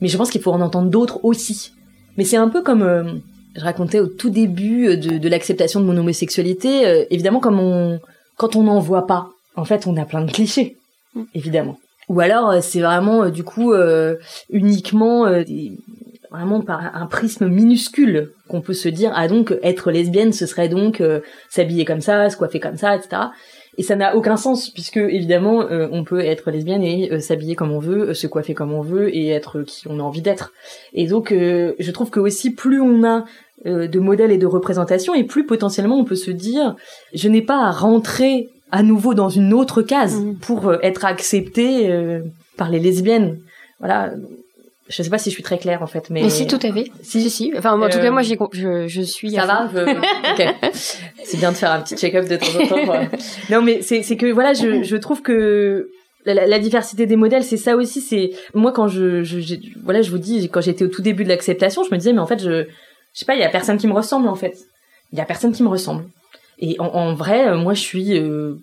[0.00, 1.72] Mais je pense qu'il faut en entendre d'autres aussi.
[2.16, 3.04] Mais c'est un peu comme euh,
[3.56, 7.06] je racontais au tout début de, de l'acceptation de mon homosexualité.
[7.10, 7.98] évidemment, comme on,
[8.36, 10.76] quand on n'en voit pas, en fait, on a plein de clichés,
[11.14, 11.22] mm.
[11.34, 11.78] évidemment.
[12.08, 14.16] Ou alors euh, c'est vraiment euh, du coup euh,
[14.50, 15.26] uniquement
[16.30, 20.68] vraiment par un prisme minuscule qu'on peut se dire ah donc être lesbienne ce serait
[20.68, 21.02] donc
[21.48, 23.22] s'habiller comme ça, se coiffer comme ça, etc.
[23.76, 27.78] Et ça n'a aucun sens puisque évidemment on peut être lesbienne et s'habiller comme on
[27.78, 30.52] veut, se coiffer comme on veut et être qui on a envie d'être.
[30.92, 33.24] Et donc je trouve que aussi plus on a
[33.64, 36.74] de modèles et de représentations et plus potentiellement on peut se dire
[37.14, 40.38] je n'ai pas à rentrer à nouveau dans une autre case mm.
[40.38, 42.22] pour euh, être acceptée euh,
[42.56, 43.38] par les lesbiennes.
[43.78, 44.12] Voilà.
[44.88, 46.22] Je sais pas si je suis très claire en fait, mais.
[46.22, 46.90] Mais si tout à fait.
[47.00, 47.52] Si si.
[47.56, 49.30] Enfin en tout cas moi j'ai je, je suis.
[49.30, 49.70] Ça va.
[51.24, 53.08] C'est bien de faire un petit check-up de temps en temps.
[53.50, 55.88] non mais c'est c'est que voilà je je trouve que
[56.26, 58.00] la, la, diversité des modèles, c'est ça aussi.
[58.00, 61.28] C'est moi quand je, je, voilà, je vous dis quand j'étais au tout début de
[61.28, 63.78] l'acceptation, je me disais mais en fait je, je sais pas, il y a personne
[63.78, 64.56] qui me ressemble en fait.
[65.12, 66.04] Il y a personne qui me ressemble.
[66.58, 68.54] Et en, vrai, euh, moi, je suis euh,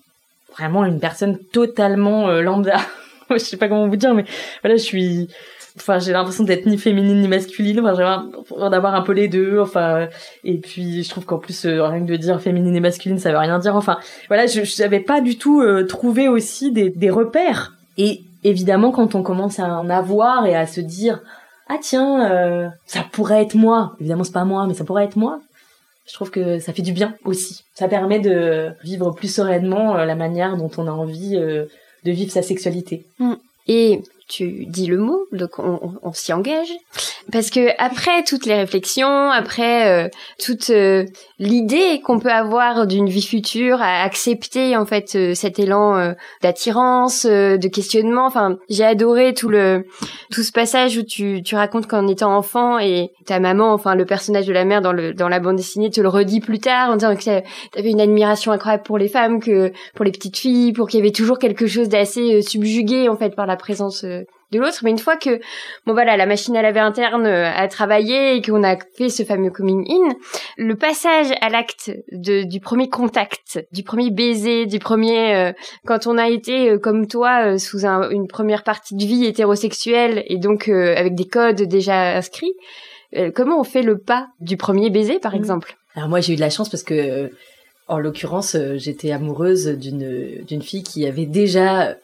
[0.54, 2.78] vraiment une personne totalement euh, lambda.
[3.30, 4.26] je sais pas comment vous dire, mais
[4.62, 5.28] voilà, je suis.
[5.78, 7.80] Enfin, j'ai l'impression d'être ni féminine ni masculine.
[7.80, 9.60] Enfin, j'ai d'avoir un peu les deux.
[9.60, 10.08] Enfin,
[10.44, 13.38] et puis je trouve qu'en plus, rien que de dire féminine et masculine, ça veut
[13.38, 13.76] rien dire.
[13.76, 17.74] Enfin, voilà, je n'avais pas du tout trouvé aussi des, des repères.
[17.98, 21.22] Et évidemment, quand on commence à en avoir et à se dire
[21.70, 23.96] ah tiens, ça pourrait être moi.
[24.02, 25.40] Évidemment, c'est pas moi, mais ça pourrait être moi
[26.08, 27.64] je trouve que ça fait du bien aussi.
[27.74, 31.66] Ça permet de vivre plus sereinement euh, la manière dont on a envie euh,
[32.04, 33.06] de vivre sa sexualité.
[33.20, 33.34] Mm.
[34.32, 36.72] Tu dis le mot, donc on, on, s'y engage.
[37.34, 41.06] Parce que après toutes les réflexions, après euh, toute euh,
[41.38, 47.26] l'idée qu'on peut avoir d'une vie future, à accepter en fait euh, cet élan d'attirance,
[47.26, 48.26] de questionnement.
[48.26, 49.86] Enfin, j'ai adoré tout le
[50.32, 54.06] tout ce passage où tu tu racontes qu'en étant enfant et ta maman, enfin le
[54.06, 56.91] personnage de la mère dans le dans la bande dessinée te le redit plus tard
[56.91, 60.72] en disant que t'avais une admiration incroyable pour les femmes, que pour les petites filles,
[60.72, 64.06] pour qu'il y avait toujours quelque chose d'assez subjugué en fait par la présence
[64.52, 64.80] de l'autre.
[64.84, 65.40] Mais une fois que,
[65.86, 69.24] bon voilà, la machine à laver interne euh, a travaillé et qu'on a fait ce
[69.24, 70.14] fameux coming in,
[70.58, 75.52] le passage à l'acte du premier contact, du premier baiser, du premier, euh,
[75.86, 80.38] quand on a été euh, comme toi sous une première partie de vie hétérosexuelle et
[80.38, 82.54] donc avec des codes déjà inscrits,
[83.36, 85.40] comment on fait le pas du premier baiser, par Mhm.
[85.40, 85.76] exemple?
[85.96, 87.30] Alors moi j'ai eu de la chance parce que
[87.88, 91.96] en l'occurrence j'étais amoureuse d'une d'une fille qui avait déjà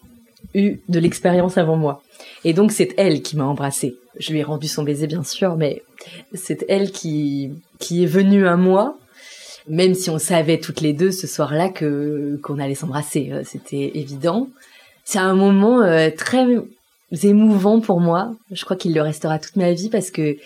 [0.54, 2.02] eu de l'expérience avant moi.
[2.44, 3.96] Et donc c'est elle qui m'a embrassée.
[4.20, 5.84] Je lui ai rendu son baiser bien sûr, mais
[6.34, 8.98] c'est elle qui qui est venue à moi
[9.68, 13.92] même si on savait toutes les deux ce soir-là que qu'on allait s'embrasser, Euh, c'était
[13.96, 14.50] évident.
[15.04, 16.46] C'est un moment euh, très
[17.24, 18.34] émouvant pour moi.
[18.52, 20.38] Je crois qu'il le restera toute ma vie parce que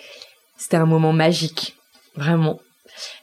[0.56, 1.76] c'était un moment magique,
[2.16, 2.60] vraiment.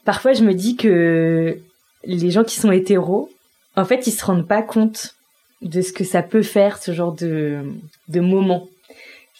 [0.06, 1.60] Parfois, je me dis que
[2.04, 3.30] les gens qui sont hétéros,
[3.76, 5.16] en fait, ils se rendent pas compte
[5.62, 7.60] de ce que ça peut faire ce genre de
[8.08, 8.68] de moment.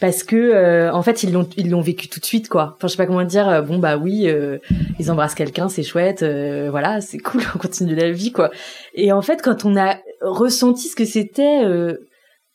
[0.02, 2.76] Parce que euh, en fait ils l'ont ils l'ont vécu tout de suite quoi.
[2.78, 3.50] Enfin je sais pas comment dire.
[3.50, 4.58] euh, bon bah oui, euh,
[4.98, 8.50] ils embrassent quelqu'un, c'est chouette, euh, voilà, c'est cool, on continue la vie quoi.
[8.94, 11.96] Et en fait quand on a ressenti ce que c'était euh,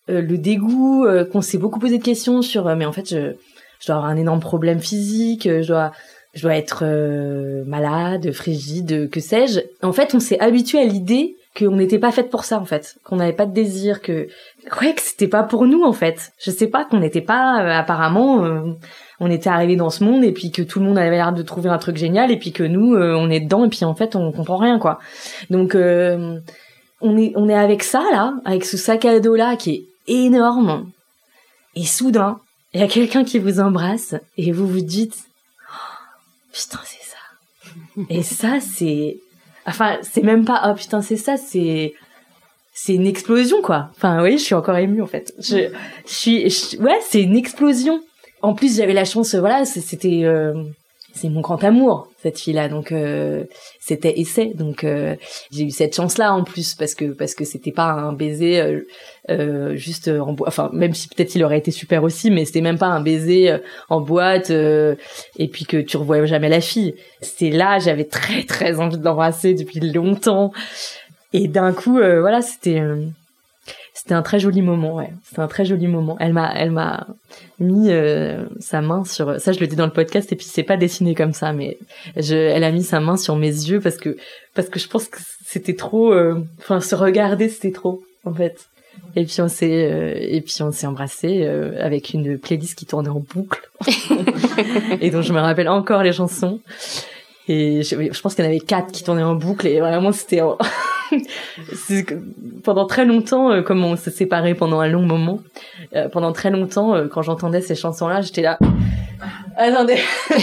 [0.09, 3.33] le dégoût, qu'on s'est beaucoup posé de questions sur mais en fait je
[3.81, 5.92] je dois avoir un énorme problème physique, je dois
[6.33, 6.85] je dois être
[7.66, 9.61] malade, frigide, que sais-je.
[9.83, 12.97] En fait, on s'est habitué à l'idée qu'on n'était pas faite pour ça, en fait,
[13.05, 14.29] qu'on n'avait pas de désir, que
[14.81, 16.33] ouais, que c'était pas pour nous, en fait.
[16.38, 18.73] Je sais pas, qu'on n'était pas euh, apparemment, euh,
[19.21, 21.43] on était arrivé dans ce monde et puis que tout le monde avait l'air de
[21.43, 23.95] trouver un truc génial et puis que nous, euh, on est dedans et puis en
[23.95, 24.99] fait, on comprend rien, quoi.
[25.51, 29.71] Donc, on est on est avec ça là, avec ce sac à dos là qui
[29.71, 30.90] est énorme.
[31.77, 32.40] Et soudain,
[32.73, 35.25] il y a quelqu'un qui vous embrasse et vous vous dites
[36.53, 39.19] putain c'est ça et ça c'est
[39.66, 41.94] enfin c'est même pas oh putain c'est ça c'est
[42.72, 43.90] c'est une explosion quoi.
[43.96, 45.33] Enfin oui je suis encore émue en fait.
[45.38, 45.68] Je,
[46.07, 48.03] je suis ouais c'est une explosion.
[48.42, 50.53] En plus j'avais la chance voilà c'était euh,
[51.14, 53.44] c'est mon grand amour cette fille là donc euh,
[53.79, 54.53] c'était essai.
[54.55, 55.14] Donc euh,
[55.53, 58.61] j'ai eu cette chance là en plus parce que parce que c'était pas un baiser
[58.61, 58.81] euh,
[59.31, 60.48] euh, juste en boîte.
[60.48, 63.50] Enfin même si peut-être il aurait été super aussi mais c'était même pas un baiser
[63.50, 63.59] euh,
[63.90, 64.96] en boîte euh,
[65.38, 66.94] et puis que tu revois jamais la fille.
[67.20, 70.50] C'était là j'avais très très envie de l'embrasser depuis longtemps.
[71.33, 72.81] Et d'un coup voilà c'était
[73.94, 75.11] c'était un très joli moment ouais.
[75.24, 76.16] C'était un très joli moment.
[76.18, 77.07] Elle m'a elle m'a
[77.61, 80.64] mis euh, sa main sur ça je le dis dans le podcast et puis c'est
[80.64, 81.78] pas dessiné comme ça mais
[82.16, 84.16] je elle a mis sa main sur mes yeux parce que
[84.54, 88.68] parce que je pense que c'était trop euh, enfin se regarder c'était trop en fait.
[89.16, 92.87] Et puis on s'est euh, et puis on s'est embrassé euh, avec une playlist qui
[92.87, 93.70] tournait en boucle.
[95.00, 96.61] Et dont je me rappelle encore les chansons
[97.46, 100.12] et je, je pense qu'il y en avait quatre qui tournaient en boucle et vraiment
[100.12, 100.40] c'était
[102.64, 105.40] pendant très longtemps euh, comme on s'est séparés pendant un long moment
[105.94, 108.59] euh, pendant très longtemps euh, quand j'entendais ces chansons là j'étais là
[109.57, 109.98] attendez.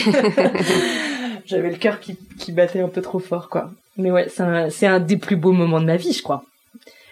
[1.46, 3.72] J'avais le cœur qui, qui battait un peu trop fort quoi.
[3.98, 6.44] Mais ouais c'est un, un des plus beaux moments de ma vie je crois.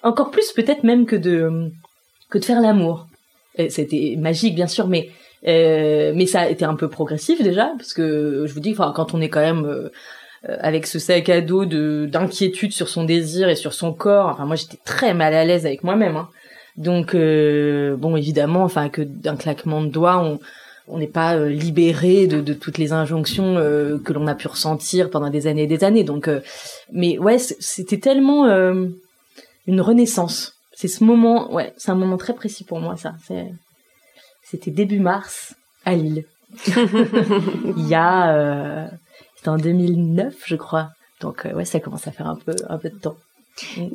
[0.03, 1.71] Encore plus peut-être même que de
[2.29, 3.07] que de faire l'amour.
[3.69, 5.09] C'était magique bien sûr mais
[5.47, 9.13] euh, mais ça a été un peu progressif déjà parce que je vous dis quand
[9.13, 9.89] on est quand même euh,
[10.47, 14.27] euh, avec ce sac à dos de d'inquiétude sur son désir et sur son corps
[14.27, 16.29] enfin moi j'étais très mal à l'aise avec moi-même hein.
[16.77, 20.39] donc euh, bon évidemment enfin que d'un claquement de doigts on
[20.87, 25.09] on n'est pas euh, libéré de, de toutes les injonctions que l'on a pu ressentir
[25.09, 26.05] pendant des années et des années.
[26.05, 26.29] Donc
[26.93, 28.45] mais ouais c'était tellement
[29.67, 30.53] une renaissance.
[30.71, 33.13] C'est ce moment ouais c'est un moment très précis pour moi ça.
[33.27, 33.51] C'est
[34.49, 36.25] c'était début mars à Lille.
[36.65, 38.87] Il y a euh,
[39.35, 40.89] c'était en 2009 je crois.
[41.21, 43.17] Donc euh, ouais ça commence à faire un peu un peu de temps.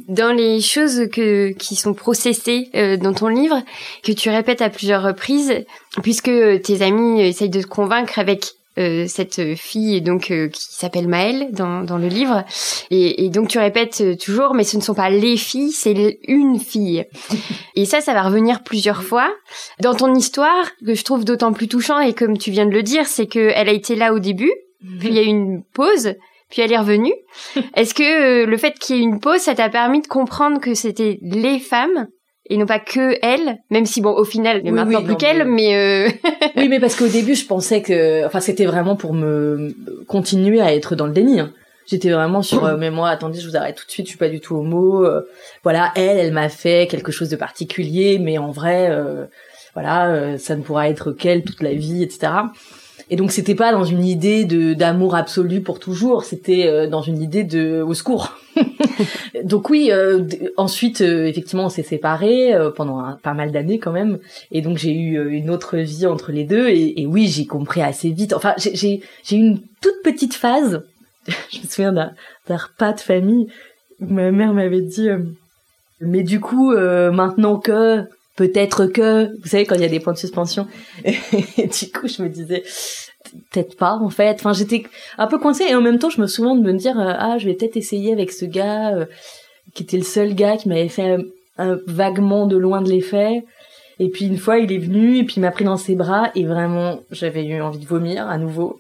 [0.09, 3.63] Dans les choses que qui sont processées euh, dans ton livre,
[4.03, 5.65] que tu répètes à plusieurs reprises,
[6.03, 6.31] puisque
[6.63, 11.49] tes amis essayent de te convaincre avec euh, cette fille donc euh, qui s'appelle Maëlle
[11.53, 12.45] dans, dans le livre.
[12.91, 16.19] Et, et donc tu répètes euh, toujours mais ce ne sont pas les filles c'est
[16.27, 17.05] une fille.
[17.77, 19.33] Et ça ça va revenir plusieurs fois.
[19.81, 22.83] Dans ton histoire que je trouve d'autant plus touchant et comme tu viens de le
[22.83, 24.53] dire c'est que elle a été là au début
[24.99, 26.15] puis il y a eu une pause
[26.55, 27.15] puis elle est revenue.
[27.75, 28.03] Est-ce que
[28.43, 31.19] euh, le fait qu'il y ait une pause, ça t'a permis de comprendre que c'était
[31.23, 32.07] les femmes
[32.47, 34.99] et non pas que elles, même si bon, au final, il y a Oui, maintenant
[34.99, 36.09] oui, plus non, qu'elles, mais, euh,
[36.57, 39.75] oui, mais parce qu'au début, je pensais que, enfin, c'était vraiment pour me
[40.07, 41.41] continuer à être dans le déni.
[41.41, 41.53] hein.
[41.87, 44.19] J'étais vraiment sur, euh, mais moi, attendez, je vous arrête tout de suite, je suis
[44.19, 45.05] pas du tout homo.
[45.05, 45.23] euh,
[45.63, 49.25] voilà, elle, elle m'a fait quelque chose de particulier, mais en vrai, euh,
[49.75, 52.33] voilà, ça ne pourra être qu'elle toute la vie, etc.
[53.11, 57.03] Et donc, c'était pas dans une idée de d'amour absolu pour toujours, c'était euh, dans
[57.03, 58.39] une idée de au secours.
[59.45, 60.25] donc oui, euh,
[60.57, 64.19] ensuite, euh, effectivement, on s'est séparés pendant pas mal d'années quand même.
[64.53, 68.11] Et donc j'ai eu une autre vie entre les deux et, oui j'ai compris assez
[68.11, 68.33] vite.
[68.33, 70.83] Enfin j'ai j'ai eu une toute petite phase.
[71.53, 72.13] je me souviens d'un
[72.49, 73.49] repas de famille
[74.01, 75.09] où ma mère m'avait dit
[76.01, 78.05] mais du coup maintenant que
[78.37, 80.67] peut-être que, vous savez, quand il y a des points de suspension.
[81.05, 82.65] Et du coup, je me disais,
[83.51, 84.35] peut-être pas, en fait.
[84.35, 84.85] Enfin, j'étais
[85.19, 87.39] un peu coincée et en même temps, je me souviens de me dire, euh, ah,
[87.39, 89.07] je vais peut-être essayer avec ce gars, euh,
[89.75, 91.17] qui était le seul gars qui m'avait fait
[91.59, 93.45] un, vaguement de loin de l'effet.
[94.01, 96.31] Et puis une fois, il est venu et puis il m'a pris dans ses bras
[96.35, 98.79] et vraiment, j'avais eu envie de vomir à nouveau.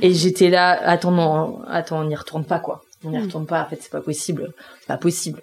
[0.00, 2.80] Et j'étais là, attends, non, attends, on n'y retourne pas, quoi.
[3.04, 3.22] On n'y mm.
[3.22, 4.52] retourne pas, en fait, c'est pas possible.
[4.80, 5.42] C'est pas possible.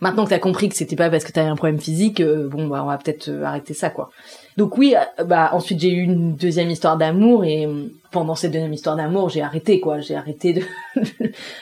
[0.00, 2.66] Maintenant que t'as compris que c'était pas parce que t'avais un problème physique, euh, bon
[2.66, 4.10] bah on va peut-être euh, arrêter ça quoi.
[4.58, 7.66] Donc oui, euh, bah ensuite j'ai eu une deuxième histoire d'amour et
[8.10, 10.00] pendant cette deuxième histoire d'amour j'ai arrêté quoi.
[10.00, 10.62] J'ai arrêté de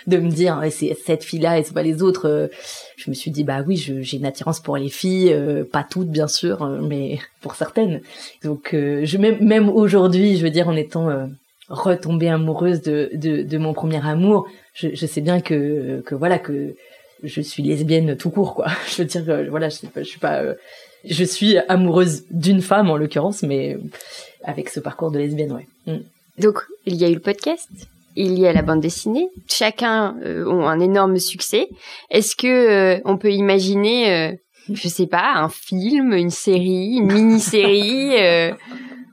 [0.08, 2.50] de me dire c'est cette fille là et c'est pas les autres.
[2.96, 5.36] Je me suis dit bah oui j'ai une attirance pour les filles,
[5.72, 8.00] pas toutes bien sûr, mais pour certaines.
[8.42, 11.28] Donc je même même aujourd'hui je veux dire en étant
[11.68, 16.38] retombée amoureuse de, de, de mon premier amour, je, je sais bien que que voilà
[16.38, 16.74] que
[17.24, 18.66] je suis lesbienne tout court quoi.
[18.88, 20.54] Je veux dire voilà, je, je suis pas euh,
[21.04, 23.76] je suis amoureuse d'une femme en l'occurrence mais
[24.42, 25.66] avec ce parcours de lesbienne ouais.
[25.86, 26.00] Mm.
[26.38, 27.68] Donc, il y a eu le podcast,
[28.16, 31.68] il y a la bande dessinée, chacun euh, ont un énorme succès.
[32.10, 34.38] Est-ce que euh, on peut imaginer
[34.72, 38.16] je sais pas, un film, une série, une mini-série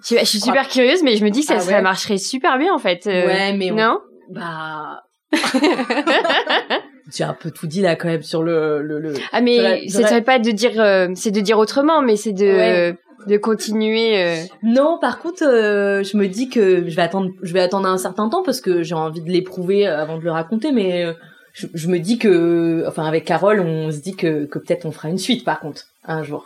[0.05, 2.73] je, suis super curieuse mais je me dis que ça, ah ça marcherait super bien
[2.73, 3.05] en fait.
[3.05, 3.99] ouais, mais non?
[4.29, 5.03] Bah
[7.15, 9.13] j'ai un peu tout dit là quand même sur le le, le...
[9.31, 12.95] ah mais ce serait pas de dire euh, c'est de dire autrement mais c'est de
[13.27, 14.43] de continuer euh.
[14.63, 17.97] non par contre euh, je me dis que je vais attendre je vais attendre un
[17.97, 21.05] certain temps parce que j'ai envie de l'éprouver avant de le raconter mais
[21.53, 24.91] je, je, me dis que enfin avec Carole on se dit que que peut-être on
[24.91, 26.45] fera une suite par contre un jour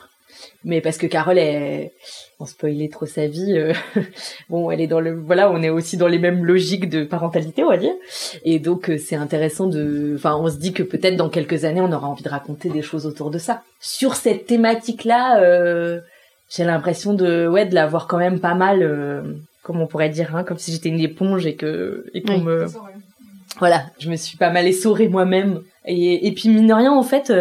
[0.63, 1.93] mais parce que Carole est
[2.39, 3.73] on spoiler trop sa vie euh,
[4.49, 7.63] bon elle est dans le voilà on est aussi dans les mêmes logiques de parentalité
[7.63, 7.93] on va dire.
[8.43, 11.81] Et donc euh, c'est intéressant de enfin on se dit que peut-être dans quelques années
[11.81, 13.61] on aura envie de raconter des choses autour de ça.
[13.79, 16.01] Sur cette thématique là euh,
[16.49, 19.23] j'ai l'impression de ouais de l'avoir quand même pas mal
[19.63, 22.65] comme on pourrait dire hein, comme si j'étais une éponge et que et qu'on me
[23.59, 25.61] voilà je me suis pas mal essorée moi-même.
[25.85, 27.31] Et, et puis mine de rien en fait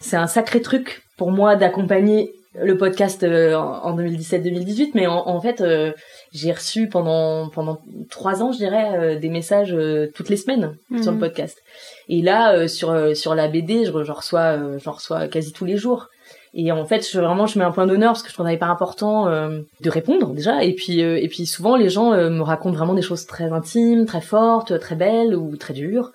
[0.00, 5.60] c'est un sacré truc pour moi d'accompagner le podcast euh, en 2017-2018, mais en, fait,
[5.60, 5.92] euh,
[6.32, 9.72] j'ai reçu pendant pendant trois ans, je dirais, euh, des messages
[10.16, 11.20] toutes les semaines sur le mhm.
[11.20, 11.62] podcast.
[12.08, 16.08] Et là, sur sur la BD, je, reçois j'en reçois quasi tous les jours.
[16.54, 18.66] Et en fait, je, vraiment, je mets un point d'honneur parce que je trouve pas
[18.66, 20.64] important de répondre déjà.
[20.64, 24.20] Et puis et puis souvent, les gens me racontent vraiment des choses très intimes, très
[24.20, 26.10] fortes, très belles ou très dures.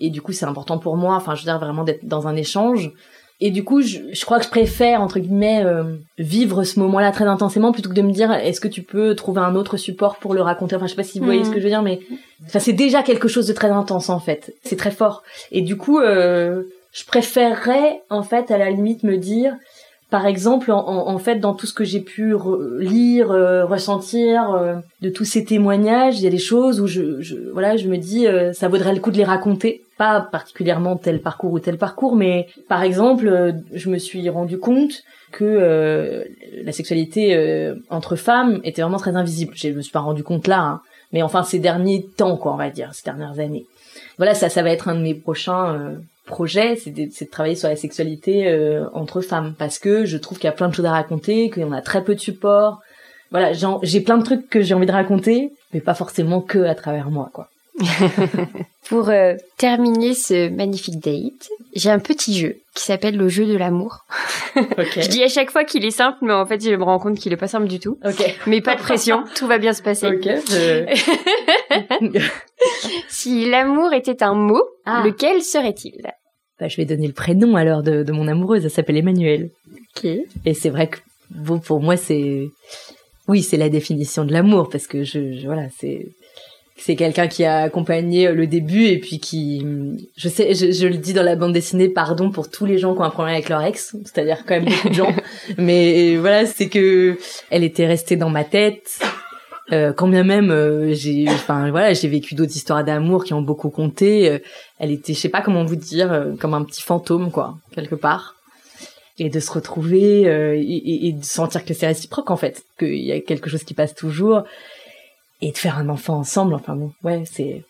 [0.00, 1.14] Et du coup, c'est important pour moi.
[1.14, 2.90] Enfin, je veux dire vraiment d'être dans un échange.
[3.40, 5.84] Et du coup, je, je, crois que je préfère entre guillemets euh,
[6.18, 9.40] vivre ce moment-là très intensément plutôt que de me dire est-ce que tu peux trouver
[9.40, 10.74] un autre support pour le raconter?
[10.74, 12.00] Enfin, je sais pas si vous voyez ce que je veux dire, mais
[12.46, 14.54] enfin, c'est déjà quelque chose de très intense en fait.
[14.64, 15.22] C'est très fort.
[15.52, 19.54] Et du coup, euh, je préférerais en fait à la limite me dire
[20.10, 22.34] par exemple, en, fait, dans tout ce que j'ai pu
[22.78, 27.20] lire, euh, ressentir, euh, de tous ces témoignages, il y a des choses où je,
[27.20, 29.82] je voilà, je me dis, euh, ça vaudrait le coup de les raconter.
[29.98, 35.02] Pas particulièrement tel parcours ou tel parcours, mais par exemple, je me suis rendu compte
[35.32, 36.24] que
[36.62, 39.54] la sexualité entre femmes était vraiment très invisible.
[39.56, 40.80] Je me suis pas rendu compte là, hein.
[41.12, 43.66] mais enfin ces derniers temps, quoi, on va dire, ces dernières années.
[44.18, 45.96] Voilà, ça, ça va être un de mes prochains
[46.28, 50.38] projet, c'est de, de, travailler sur la sexualité euh, entre femmes parce que je trouve
[50.38, 52.20] qu'il y a plein de choses à raconter, qu'il y en a très peu de
[52.20, 52.80] support.
[53.30, 53.52] Voilà,
[53.82, 57.10] j'ai plein de trucs que j'ai envie de raconter, mais pas forcément que à travers
[57.10, 57.48] moi, quoi.
[58.88, 63.56] Pour euh, terminer ce magnifique date, j'ai un petit jeu qui s'appelle le jeu de
[63.56, 64.06] l'amour.
[64.56, 65.02] Okay.
[65.02, 67.18] je dis à chaque fois qu'il est simple, mais en fait, je me rends compte
[67.18, 67.98] qu'il est pas simple du tout.
[68.04, 68.34] Okay.
[68.46, 70.08] Mais pas de pression, tout va bien se passer.
[73.08, 75.02] si l'amour était un mot, ah.
[75.04, 76.10] lequel serait-il?
[76.60, 78.64] Bah, je vais donner le prénom alors de, de mon amoureuse.
[78.64, 79.50] Elle s'appelle Emmanuel.
[79.96, 80.06] Ok.
[80.44, 80.98] Et c'est vrai que
[81.30, 82.48] bon, pour moi, c'est
[83.28, 86.06] oui, c'est la définition de l'amour parce que je, voilà, c'est
[86.80, 89.66] c'est quelqu'un qui a accompagné le début et puis qui
[90.16, 92.94] je sais je, je, le dis dans la bande dessinée pardon pour tous les gens
[92.94, 95.12] qui ont un problème avec leur ex c'est-à-dire quand même beaucoup de gens
[95.58, 97.18] mais voilà c'est que
[97.50, 99.00] elle était restée dans ma tête
[99.72, 103.42] euh, quand bien même euh, j'ai enfin voilà j'ai vécu d'autres histoires d'amour qui ont
[103.42, 104.38] beaucoup compté euh,
[104.78, 107.94] elle était je sais pas comment vous dire euh, comme un petit fantôme quoi quelque
[107.94, 108.34] part.
[109.20, 113.10] Et de se retrouver et, et, de sentir que c'est réciproque en fait qu'il y
[113.10, 114.44] a quelque chose qui passe toujours.
[115.40, 117.64] Et de faire un enfant ensemble enfin bon ouais c'est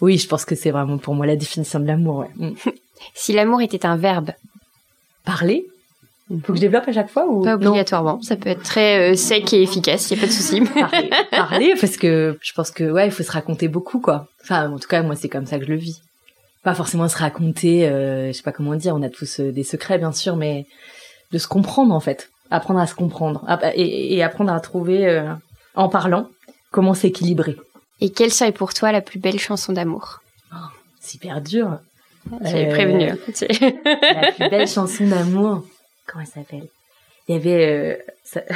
[0.00, 2.30] oui je pense que c'est vraiment pour moi la définition de l'amour ouais.
[2.34, 2.54] Mm.
[3.14, 4.32] si l'amour était un verbe.
[5.24, 5.64] Parler?
[6.28, 8.20] Faut que je développe à chaque fois ou Pas obligatoirement.
[8.22, 10.10] Ça peut être très euh, sec et efficace.
[10.10, 10.60] Y a pas de souci.
[10.80, 14.28] parler, parler, parce que je pense que ouais, il faut se raconter beaucoup quoi.
[14.42, 16.00] Enfin, en tout cas, moi, c'est comme ça que je le vis.
[16.62, 17.86] Pas forcément se raconter.
[17.86, 18.94] Euh, je sais pas comment dire.
[18.94, 20.66] On a tous euh, des secrets, bien sûr, mais
[21.32, 22.30] de se comprendre en fait.
[22.50, 23.44] apprendre à se comprendre
[23.74, 25.32] et, apprendre à trouver, euh,
[25.74, 26.28] en parlant,
[26.70, 27.56] comment s'équilibrer.
[28.00, 30.20] Et quelle serait pour toi la plus belle chanson d'amour?
[30.52, 30.56] Oh,
[31.00, 31.78] Super dur.
[32.42, 33.10] J'avais prévenu.
[33.10, 33.18] Hein.
[34.14, 35.64] la plus belle chanson d'amour,
[36.06, 36.68] comment elle s'appelle?
[37.28, 38.02] Il y avait...
[38.36, 38.42] Euh,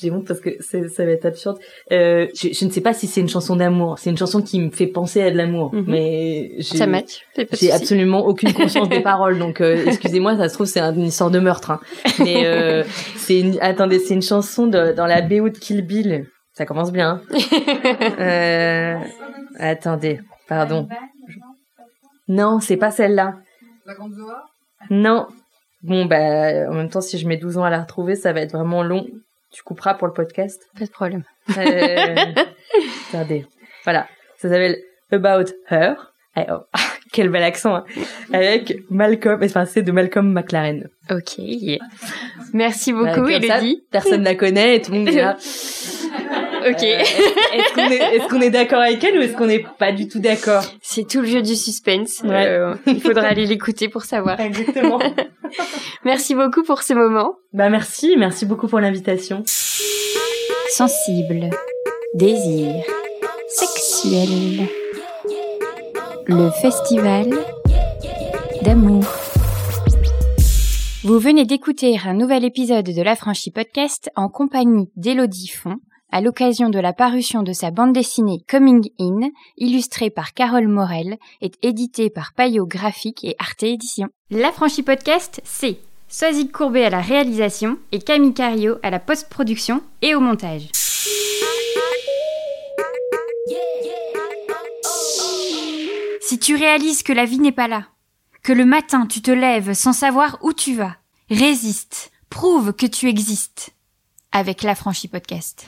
[0.00, 1.58] J'ai honte parce que ça va être absurde.
[1.92, 3.98] Euh, je, je, ne sais pas si c'est une chanson d'amour.
[3.98, 5.84] C'est une chanson qui me fait penser à de l'amour, mhm.
[5.88, 7.26] mais ça match.
[7.52, 11.30] J'ai absolument aucune conscience des paroles, donc euh, excusez-moi, ça se trouve c'est une histoire
[11.30, 11.70] de meurtre.
[11.70, 11.80] Hein.
[12.18, 12.84] Mais euh,
[13.16, 13.58] c'est une...
[13.60, 16.26] attendez, c'est une chanson de, dans la BO de Kill Bill.
[16.52, 17.22] Ça commence bien.
[17.30, 17.38] Hein.
[18.20, 18.98] euh...
[19.58, 20.88] Attendez, pardon.
[22.28, 23.36] Non, c'est pas celle-là.
[23.86, 24.14] La Grande
[24.90, 25.26] Non.
[25.82, 28.40] Bon, bah, en même temps, si je mets 12 ans à la retrouver, ça va
[28.40, 29.06] être vraiment long.
[29.50, 31.24] Tu couperas pour le podcast Pas de problème.
[31.58, 32.14] Euh,
[33.12, 33.46] attendez.
[33.84, 34.06] Voilà.
[34.38, 34.78] Ça s'appelle
[35.10, 36.12] About Her.
[36.36, 36.64] oh,
[37.12, 37.76] quel bel accent.
[37.76, 37.84] Hein.
[38.32, 39.40] Avec Malcolm.
[39.42, 40.88] Enfin, c'est de Malcolm McLaren.
[41.10, 41.38] Ok.
[42.54, 43.82] Merci beaucoup, euh, Elodie.
[43.90, 45.36] personne la connaît et tout le monde est là.
[46.68, 46.82] ok.
[46.82, 47.02] Euh,
[47.54, 50.64] est-ce qu'on est, d'accord avec elle ou est-ce qu'on n'est pas du tout d'accord?
[50.80, 52.22] C'est tout le jeu du suspense.
[52.24, 54.40] Euh, il faudra aller l'écouter pour savoir.
[54.40, 54.98] Exactement.
[56.04, 57.34] merci beaucoup pour ce moment.
[57.52, 59.42] Bah merci, merci beaucoup pour l'invitation.
[60.70, 61.50] Sensible,
[62.14, 62.82] désir,
[63.48, 64.66] sexuel.
[66.26, 67.30] Le festival
[68.62, 69.04] d'amour.
[71.04, 75.78] Vous venez d'écouter un nouvel épisode de l'Affranchi Podcast en compagnie d'Elodie Font
[76.12, 81.16] à l'occasion de la parution de sa bande dessinée Coming In, illustrée par Carole Morel
[81.40, 84.08] et éditée par Payot Graphique et Arte Édition.
[84.30, 90.14] L'Affranchi Podcast, c'est Soazic Courbet à la réalisation et Camille Cario à la post-production et
[90.14, 90.68] au montage.
[96.20, 97.86] Si tu réalises que la vie n'est pas là,
[98.42, 100.96] que le matin tu te lèves sans savoir où tu vas,
[101.30, 103.70] résiste, prouve que tu existes
[104.32, 105.66] avec l'Affranchi Podcast.